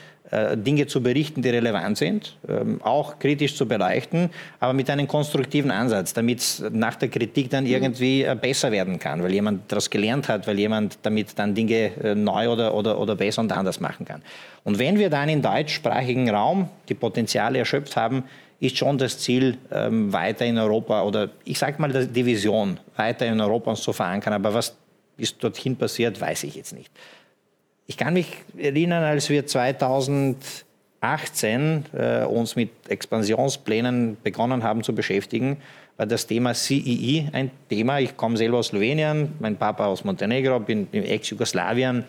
[0.57, 5.71] Dinge zu berichten, die relevant sind, ähm, auch kritisch zu beleuchten, aber mit einem konstruktiven
[5.71, 9.89] Ansatz, damit es nach der Kritik dann irgendwie äh, besser werden kann, weil jemand daraus
[9.89, 13.79] gelernt hat, weil jemand damit dann Dinge äh, neu oder, oder, oder besser und anders
[13.79, 14.23] machen kann.
[14.65, 18.25] Und wenn wir dann im deutschsprachigen Raum die Potenziale erschöpft haben,
[18.59, 23.27] ist schon das Ziel, ähm, weiter in Europa oder ich sage mal die Vision, weiter
[23.27, 24.33] in Europa uns zu verankern.
[24.33, 24.77] Aber was
[25.17, 26.91] bis dorthin passiert, weiß ich jetzt nicht.
[27.87, 28.27] Ich kann mich
[28.59, 35.59] erinnern, als wir 2018 äh, uns mit Expansionsplänen begonnen haben zu beschäftigen,
[35.97, 38.01] war das Thema CEE e ein Thema.
[38.01, 42.05] Ich komme selber aus Slowenien, mein Papa aus Montenegro, bin im Ex-Jugoslawien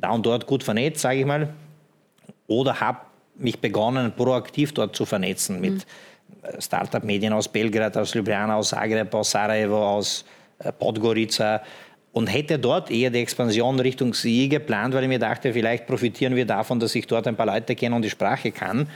[0.00, 1.48] da und dort gut vernetzt, sage ich mal.
[2.46, 2.98] Oder habe
[3.36, 6.60] mich begonnen, proaktiv dort zu vernetzen mit mhm.
[6.60, 10.24] Startup-Medien aus Belgrad, aus Ljubljana, aus Zagreb, aus Sarajevo, aus
[10.58, 11.62] äh, Podgorica
[12.12, 16.36] und hätte dort eher die Expansion Richtung Sie geplant, weil ich mir dachte, vielleicht profitieren
[16.36, 18.86] wir davon, dass ich dort ein paar Leute kenne und die Sprache kann.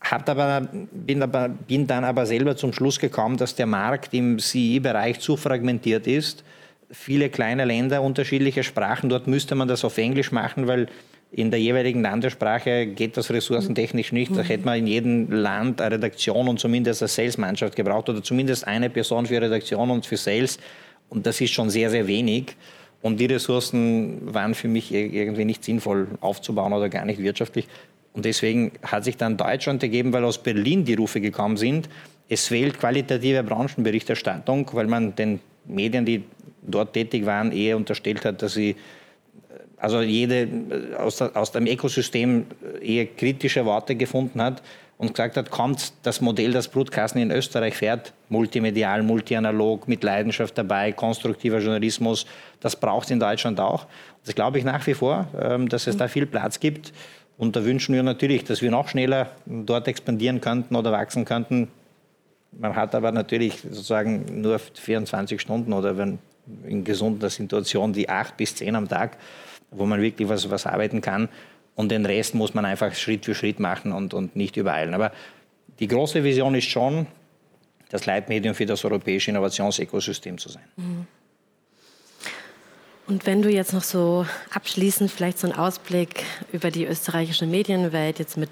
[0.00, 5.18] aber, bin, aber, bin dann aber selber zum Schluss gekommen, dass der Markt im CE-Bereich
[5.20, 6.44] zu fragmentiert ist.
[6.90, 9.10] Viele kleine Länder, unterschiedliche Sprachen.
[9.10, 10.88] Dort müsste man das auf Englisch machen, weil
[11.32, 14.36] in der jeweiligen Landessprache geht das ressourcentechnisch nicht.
[14.36, 18.66] Da hätte man in jedem Land eine Redaktion und zumindest eine Salesmannschaft gebraucht oder zumindest
[18.66, 20.58] eine Person für Redaktion und für Sales.
[21.10, 22.56] Und das ist schon sehr, sehr wenig.
[23.02, 27.66] Und die Ressourcen waren für mich irgendwie nicht sinnvoll aufzubauen oder gar nicht wirtschaftlich.
[28.12, 31.88] Und deswegen hat sich dann Deutschland ergeben, weil aus Berlin die Rufe gekommen sind.
[32.28, 36.24] Es fehlt qualitative Branchenberichterstattung, weil man den Medien, die
[36.62, 38.76] dort tätig waren, eher unterstellt hat, dass sie
[39.76, 40.46] also jede
[40.98, 42.44] aus, aus dem Ökosystem
[42.82, 44.62] eher kritische Worte gefunden hat
[45.00, 50.58] und gesagt hat, kommt das Modell, das Brutkasten in Österreich fährt, multimedial, multianalog, mit Leidenschaft
[50.58, 52.26] dabei, konstruktiver Journalismus,
[52.60, 53.86] das braucht es in Deutschland auch.
[54.26, 56.92] Das glaube ich nach wie vor, ähm, dass es da viel Platz gibt.
[57.38, 61.68] Und da wünschen wir natürlich, dass wir noch schneller dort expandieren könnten oder wachsen könnten.
[62.52, 66.18] Man hat aber natürlich sozusagen nur 24 Stunden oder wenn
[66.66, 69.16] in gesunder Situation die acht bis zehn am Tag,
[69.70, 71.30] wo man wirklich was, was arbeiten kann.
[71.74, 74.94] Und den Rest muss man einfach Schritt für Schritt machen und, und nicht übereilen.
[74.94, 75.12] Aber
[75.78, 77.06] die große Vision ist schon,
[77.88, 80.64] das Leitmedium für das europäische Innovationsökosystem zu sein.
[80.76, 81.06] Mhm.
[83.06, 88.20] Und wenn du jetzt noch so abschließend vielleicht so einen Ausblick über die österreichische Medienwelt
[88.20, 88.50] jetzt mit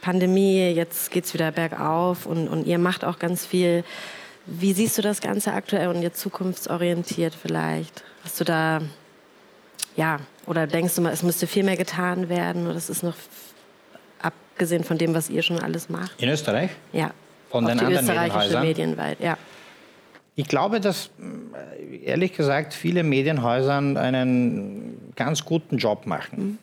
[0.00, 3.84] Pandemie, jetzt geht es wieder bergauf und, und ihr macht auch ganz viel.
[4.46, 8.04] Wie siehst du das Ganze aktuell und jetzt zukunftsorientiert vielleicht?
[8.24, 8.80] Hast du da,
[9.96, 13.14] ja, oder denkst du mal, es müsste viel mehr getan werden oder es ist noch
[14.20, 16.20] abgesehen von dem, was ihr schon alles macht?
[16.20, 16.70] In Österreich?
[16.92, 17.10] Ja.
[17.50, 19.36] Von den die anderen österreichische Medienwelt, ja.
[20.34, 21.10] Ich glaube, dass
[22.04, 26.38] ehrlich gesagt viele Medienhäuser einen ganz guten Job machen.
[26.38, 26.58] Mhm.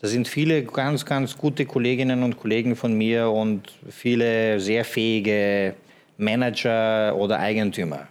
[0.00, 5.74] Da sind viele ganz, ganz gute Kolleginnen und Kollegen von mir und viele sehr fähige
[6.18, 8.08] Manager oder Eigentümer.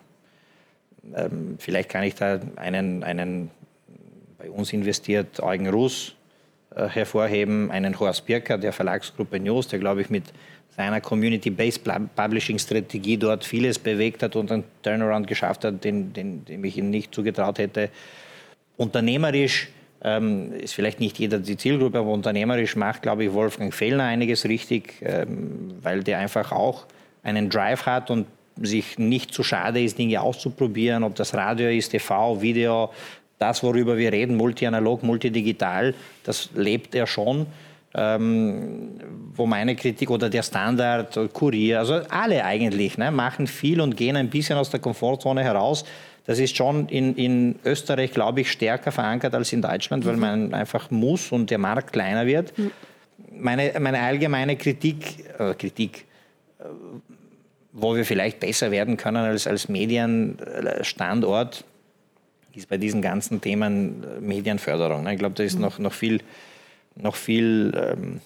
[1.14, 3.52] Ähm, vielleicht kann ich da einen, einen
[4.44, 6.16] bei uns investiert Eugen Russ
[6.76, 10.26] äh, hervorheben, einen Horst Birker der Verlagsgruppe News, der glaube ich mit
[10.76, 11.82] seiner Community-Based
[12.16, 16.90] Publishing-Strategie dort vieles bewegt hat und einen Turnaround geschafft hat, den, den, dem ich ihm
[16.90, 17.90] nicht zugetraut hätte.
[18.76, 19.70] Unternehmerisch
[20.04, 24.46] ähm, ist vielleicht nicht jeder die Zielgruppe, aber unternehmerisch macht, glaube ich, Wolfgang Fellner einiges
[24.46, 26.88] richtig, ähm, weil der einfach auch
[27.22, 28.26] einen Drive hat und
[28.62, 32.92] sich nicht zu schade ist, Dinge auszuprobieren, ob das Radio ist, TV, Video,
[33.44, 37.48] das, worüber wir reden, multianalog, multidigital, das lebt er schon
[37.96, 39.00] ähm,
[39.36, 44.16] wo meine Kritik oder der Standard, Kurier, also alle eigentlich, ne, machen viel und gehen
[44.16, 45.86] ein bisschen aus der Komfortzone heraus.
[46.26, 50.22] Das ist schon in, in Österreich, glaube ich, stärker verankert als in Deutschland, weil mhm.
[50.22, 52.58] man einfach muss und der Markt kleiner wird.
[52.58, 52.72] Mhm.
[53.32, 56.06] Meine, meine allgemeine Kritik, äh, Kritik,
[56.60, 56.64] äh,
[57.74, 61.66] wo wir vielleicht besser werden können als, als Medienstandort,
[62.56, 65.04] ist bei diesen ganzen Themen äh, Medienförderung.
[65.04, 65.14] Ne?
[65.14, 66.20] Ich glaube, da ist noch, noch viel
[66.96, 68.22] noch viel ähm,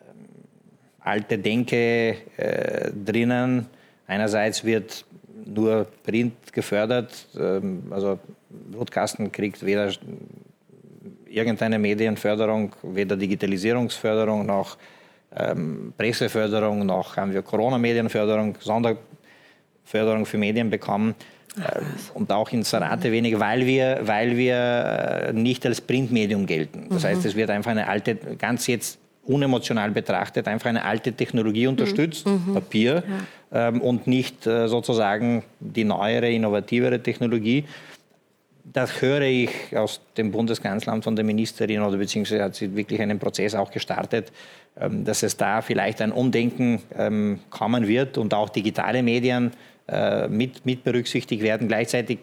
[0.00, 0.26] ähm,
[1.00, 3.66] alte Denke äh, drinnen.
[4.06, 5.04] Einerseits wird
[5.46, 8.18] nur Print gefördert, ähm, also
[8.72, 9.92] Broadcasten kriegt weder
[11.26, 14.76] irgendeine Medienförderung, weder Digitalisierungsförderung noch
[15.36, 21.14] ähm, Presseförderung, noch haben wir Corona-Medienförderung, Sonderförderung für Medien bekommen.
[21.58, 21.80] Äh,
[22.14, 26.86] und auch in Sarate wenig, weil wir, weil wir äh, nicht als Printmedium gelten.
[26.90, 27.08] Das mhm.
[27.08, 32.26] heißt, es wird einfach eine alte, ganz jetzt unemotional betrachtet, einfach eine alte Technologie unterstützt,
[32.26, 32.42] mhm.
[32.46, 32.54] mhm.
[32.54, 33.02] Papier,
[33.52, 33.68] ja.
[33.68, 37.64] ähm, und nicht äh, sozusagen die neuere, innovativere Technologie.
[38.72, 43.18] Das höre ich aus dem Bundeskanzleramt von der Ministerin oder beziehungsweise hat sie wirklich einen
[43.18, 44.30] Prozess auch gestartet,
[44.78, 49.52] ähm, dass es da vielleicht ein Umdenken ähm, kommen wird und auch digitale Medien
[49.90, 51.68] äh, mit, mit berücksichtigt werden.
[51.68, 52.18] Gleichzeitig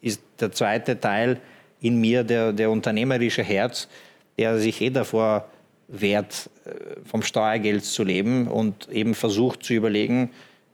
[0.00, 1.38] ist der zweite Teil
[1.80, 3.88] in mir der, der unternehmerische Herz,
[4.38, 5.46] der sich eh davor
[5.88, 6.70] wehrt, äh,
[7.04, 10.30] vom Steuergeld zu leben und eben versucht zu überlegen,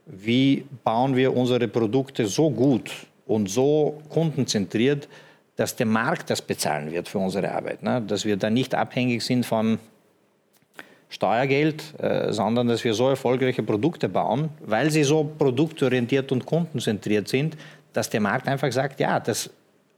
[0.06, 2.90] wie bauen wir unsere Produkte so gut
[3.26, 5.08] und so kundenzentriert,
[5.56, 7.82] dass der Markt das bezahlen wird für unsere Arbeit.
[7.82, 8.02] Ne?
[8.06, 9.78] Dass wir da nicht abhängig sind von
[11.08, 17.28] Steuergeld, äh, sondern dass wir so erfolgreiche Produkte bauen, weil sie so produktorientiert und kundenzentriert
[17.28, 17.56] sind,
[17.92, 19.50] dass der Markt einfach sagt, ja, das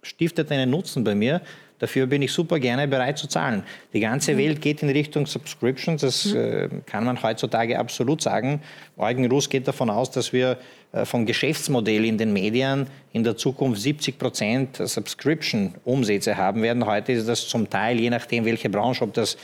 [0.02, 1.40] stiftet einen Nutzen bei mir,
[1.78, 3.62] dafür bin ich super gerne bereit zu zahlen.
[3.92, 4.38] Die ganze mhm.
[4.38, 6.36] Welt geht in Richtung Subscriptions, das mhm.
[6.36, 8.60] äh, kann man heutzutage absolut sagen.
[8.96, 10.58] Eugen Russ geht davon aus, dass wir
[10.92, 16.86] äh, vom Geschäftsmodell in den Medien in der Zukunft 70 Prozent Subscription-Umsätze haben werden.
[16.86, 19.36] Heute ist das zum Teil, je nachdem welche Branche, ob das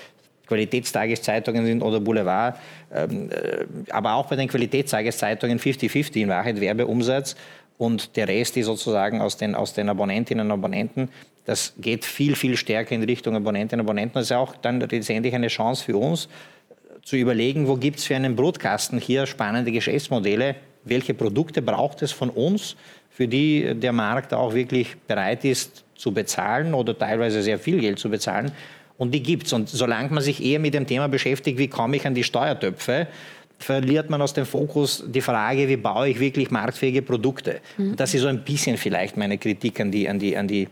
[0.46, 2.59] Qualitätstageszeitungen sind oder Boulevard,
[2.92, 7.37] ähm, äh, aber auch bei den Qualitätstageszeitungen 50-50 in Wahrheit Werbeumsatz
[7.78, 11.09] und der Rest ist sozusagen aus den, aus den Abonnentinnen und Abonnenten.
[11.44, 14.14] Das geht viel, viel stärker in Richtung Abonnentinnen und Abonnenten.
[14.14, 16.28] Das ist auch dann letztendlich eine Chance für uns,
[17.02, 22.12] zu überlegen, wo gibt es für einen Brotkasten hier spannende Geschäftsmodelle, welche Produkte braucht es
[22.12, 22.76] von uns,
[23.11, 27.98] für die der Markt auch wirklich bereit ist zu bezahlen oder teilweise sehr viel Geld
[27.98, 28.52] zu bezahlen
[28.98, 29.52] und die gibt es.
[29.52, 33.09] Und solange man sich eher mit dem Thema beschäftigt, wie komme ich an die Steuertöpfe,
[33.59, 37.61] verliert man aus dem Fokus die Frage, wie baue ich wirklich marktfähige Produkte.
[37.76, 37.97] Mhm.
[37.97, 40.68] Das ist so ein bisschen vielleicht meine Kritik an die, an die, an die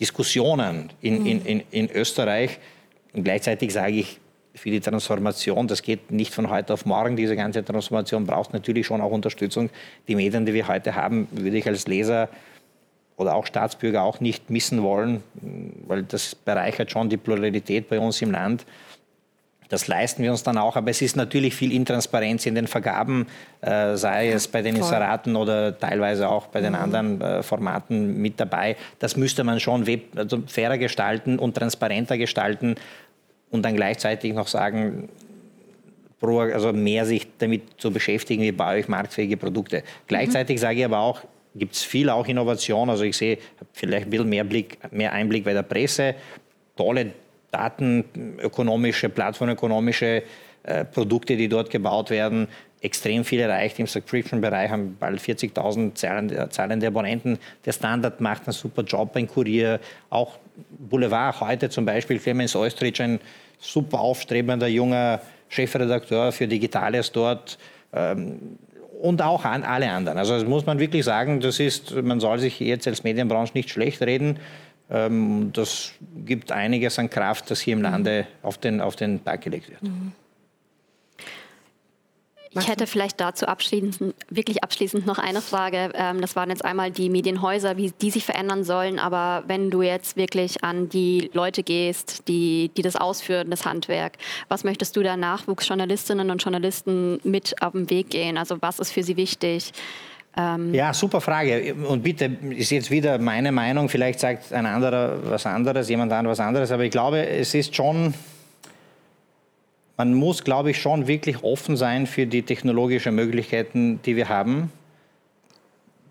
[0.00, 1.26] Diskussionen in, mhm.
[1.26, 2.58] in, in, in Österreich.
[3.12, 4.18] Und gleichzeitig sage ich,
[4.54, 8.86] für die Transformation, das geht nicht von heute auf morgen, diese ganze Transformation braucht natürlich
[8.86, 9.68] schon auch Unterstützung.
[10.08, 12.30] Die Medien, die wir heute haben, würde ich als Leser
[13.16, 15.22] oder auch Staatsbürger auch nicht missen wollen,
[15.86, 18.66] weil das bereichert schon die Pluralität bei uns im Land.
[19.68, 23.26] Das leisten wir uns dann auch, aber es ist natürlich viel Intransparenz in den Vergaben,
[23.62, 26.78] äh, sei es bei den Inseraten oder teilweise auch bei den mhm.
[26.78, 28.76] anderen äh, Formaten mit dabei.
[29.00, 32.76] Das müsste man schon web also fairer gestalten und transparenter gestalten
[33.50, 35.08] und dann gleichzeitig noch sagen,
[36.20, 39.82] also mehr sich damit zu beschäftigen, wie baue ich marktfähige Produkte.
[40.06, 40.60] Gleichzeitig mhm.
[40.60, 41.22] sage ich aber auch,
[41.58, 42.90] gibt es viel auch Innovation.
[42.90, 43.38] Also ich sehe
[43.72, 46.14] vielleicht ein bisschen mehr, Blick, mehr Einblick bei der Presse,
[46.76, 47.12] tolle
[47.50, 50.22] datenökonomische, plattformökonomische
[50.64, 52.48] äh, Produkte, die dort gebaut werden,
[52.80, 57.38] extrem viel erreicht im Subscription-Bereich, haben bald 40.000 zahlende, zahlende Abonnenten.
[57.64, 59.80] Der Standard macht einen super Job beim Kurier.
[60.10, 60.38] Auch
[60.70, 63.20] Boulevard heute zum Beispiel, Clemens Oestrich, ein
[63.58, 67.58] super aufstrebender junger Chefredakteur für Digitales dort.
[67.92, 68.58] Ähm,
[69.00, 70.18] und auch an alle anderen.
[70.18, 73.70] Also das muss man wirklich sagen, das ist, man soll sich jetzt als Medienbranche nicht
[73.70, 74.38] schlecht reden.
[74.90, 75.92] Ähm, das
[76.24, 79.82] gibt einiges an Kraft, das hier im Lande auf den, auf den Tag gelegt wird.
[79.82, 80.12] Mhm.
[82.60, 85.90] Ich hätte vielleicht dazu abschließend, wirklich abschließend noch eine Frage.
[85.94, 88.98] Ähm, das waren jetzt einmal die Medienhäuser, wie die sich verändern sollen.
[88.98, 94.14] Aber wenn du jetzt wirklich an die Leute gehst, die, die das ausführen, das Handwerk,
[94.48, 98.38] was möchtest du da Nachwuchsjournalistinnen und Journalisten mit auf den Weg gehen?
[98.38, 99.72] Also was ist für sie wichtig?
[100.36, 101.74] Ähm ja, super Frage.
[101.74, 103.88] Und bitte, ist jetzt wieder meine Meinung.
[103.88, 106.70] Vielleicht sagt ein anderer was anderes, jemand anderes was anderes.
[106.70, 108.12] Aber ich glaube, es ist schon
[109.96, 114.70] man muss, glaube ich, schon wirklich offen sein für die technologischen Möglichkeiten, die wir haben.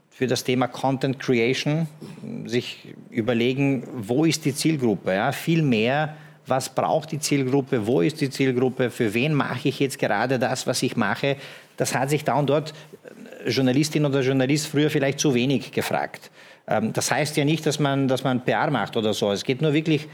[0.09, 1.87] Für das Thema Content Creation,
[2.45, 5.13] sich überlegen, wo ist die Zielgruppe?
[5.13, 5.31] Ja?
[5.31, 6.15] Viel mehr,
[6.47, 10.67] was braucht die Zielgruppe, wo ist die Zielgruppe, für wen mache ich jetzt gerade das,
[10.67, 11.37] was ich mache.
[11.77, 12.73] Das hat sich da und dort
[13.45, 16.31] äh, Journalistin oder Journalist früher vielleicht zu wenig gefragt.
[16.67, 19.31] Ähm, das heißt ja nicht, dass man, dass man PR macht oder so.
[19.31, 20.07] Es geht nur wirklich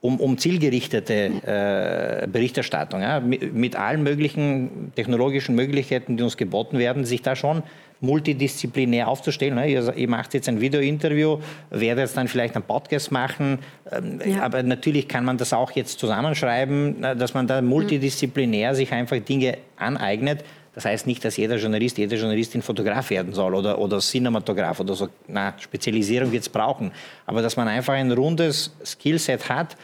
[0.00, 6.78] um, um zielgerichtete äh, Berichterstattung, ja, mit, mit, allen möglichen technologischen Möglichkeiten, die uns geboten
[6.78, 7.62] werden, sich da schon
[8.00, 9.56] multidisziplinär aufzustellen.
[9.56, 9.68] Ne?
[9.68, 11.38] Ihr, ihr, macht jetzt ein Videointerview,
[11.70, 13.58] werdet jetzt dann vielleicht einen Podcast machen,
[13.90, 14.42] ähm, ja.
[14.42, 19.58] aber natürlich kann man das auch jetzt zusammenschreiben, dass man da multidisziplinär sich einfach Dinge
[19.76, 20.44] aneignet.
[20.74, 24.94] Das heißt nicht, dass jeder Journalist, jede Journalistin Fotograf werden soll oder, oder Cinematograf oder
[24.94, 25.08] so.
[25.26, 26.92] Na, Spezialisierung wird es brauchen.
[27.26, 29.76] Aber dass man einfach ein rundes Skillset hat,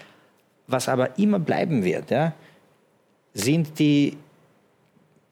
[0.67, 2.33] was aber immer bleiben wird, ja,
[3.33, 4.17] sind die,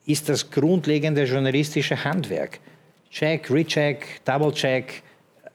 [0.05, 2.59] ist das grundlegende journalistische Handwerk.
[3.11, 5.03] Check, Recheck, Double-Check,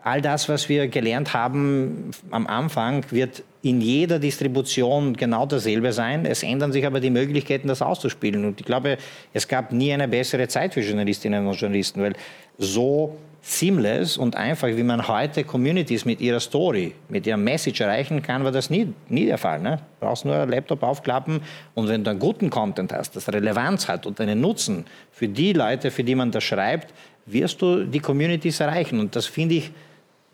[0.03, 6.25] all das, was wir gelernt haben am Anfang, wird in jeder Distribution genau dasselbe sein.
[6.25, 8.45] Es ändern sich aber die Möglichkeiten, das auszuspielen.
[8.45, 8.97] Und ich glaube,
[9.33, 12.13] es gab nie eine bessere Zeit für Journalistinnen und Journalisten, weil
[12.57, 18.21] so seamless und einfach, wie man heute Communities mit ihrer Story, mit ihrem Message erreichen
[18.21, 19.59] kann, war das nie, nie der Fall.
[19.59, 19.77] Ne?
[19.99, 21.41] Du brauchst nur einen Laptop aufklappen
[21.73, 25.53] und wenn du einen guten Content hast, das Relevanz hat und einen Nutzen für die
[25.53, 26.93] Leute, für die man das schreibt,
[27.25, 28.99] wirst du die Communities erreichen.
[28.99, 29.71] Und das finde ich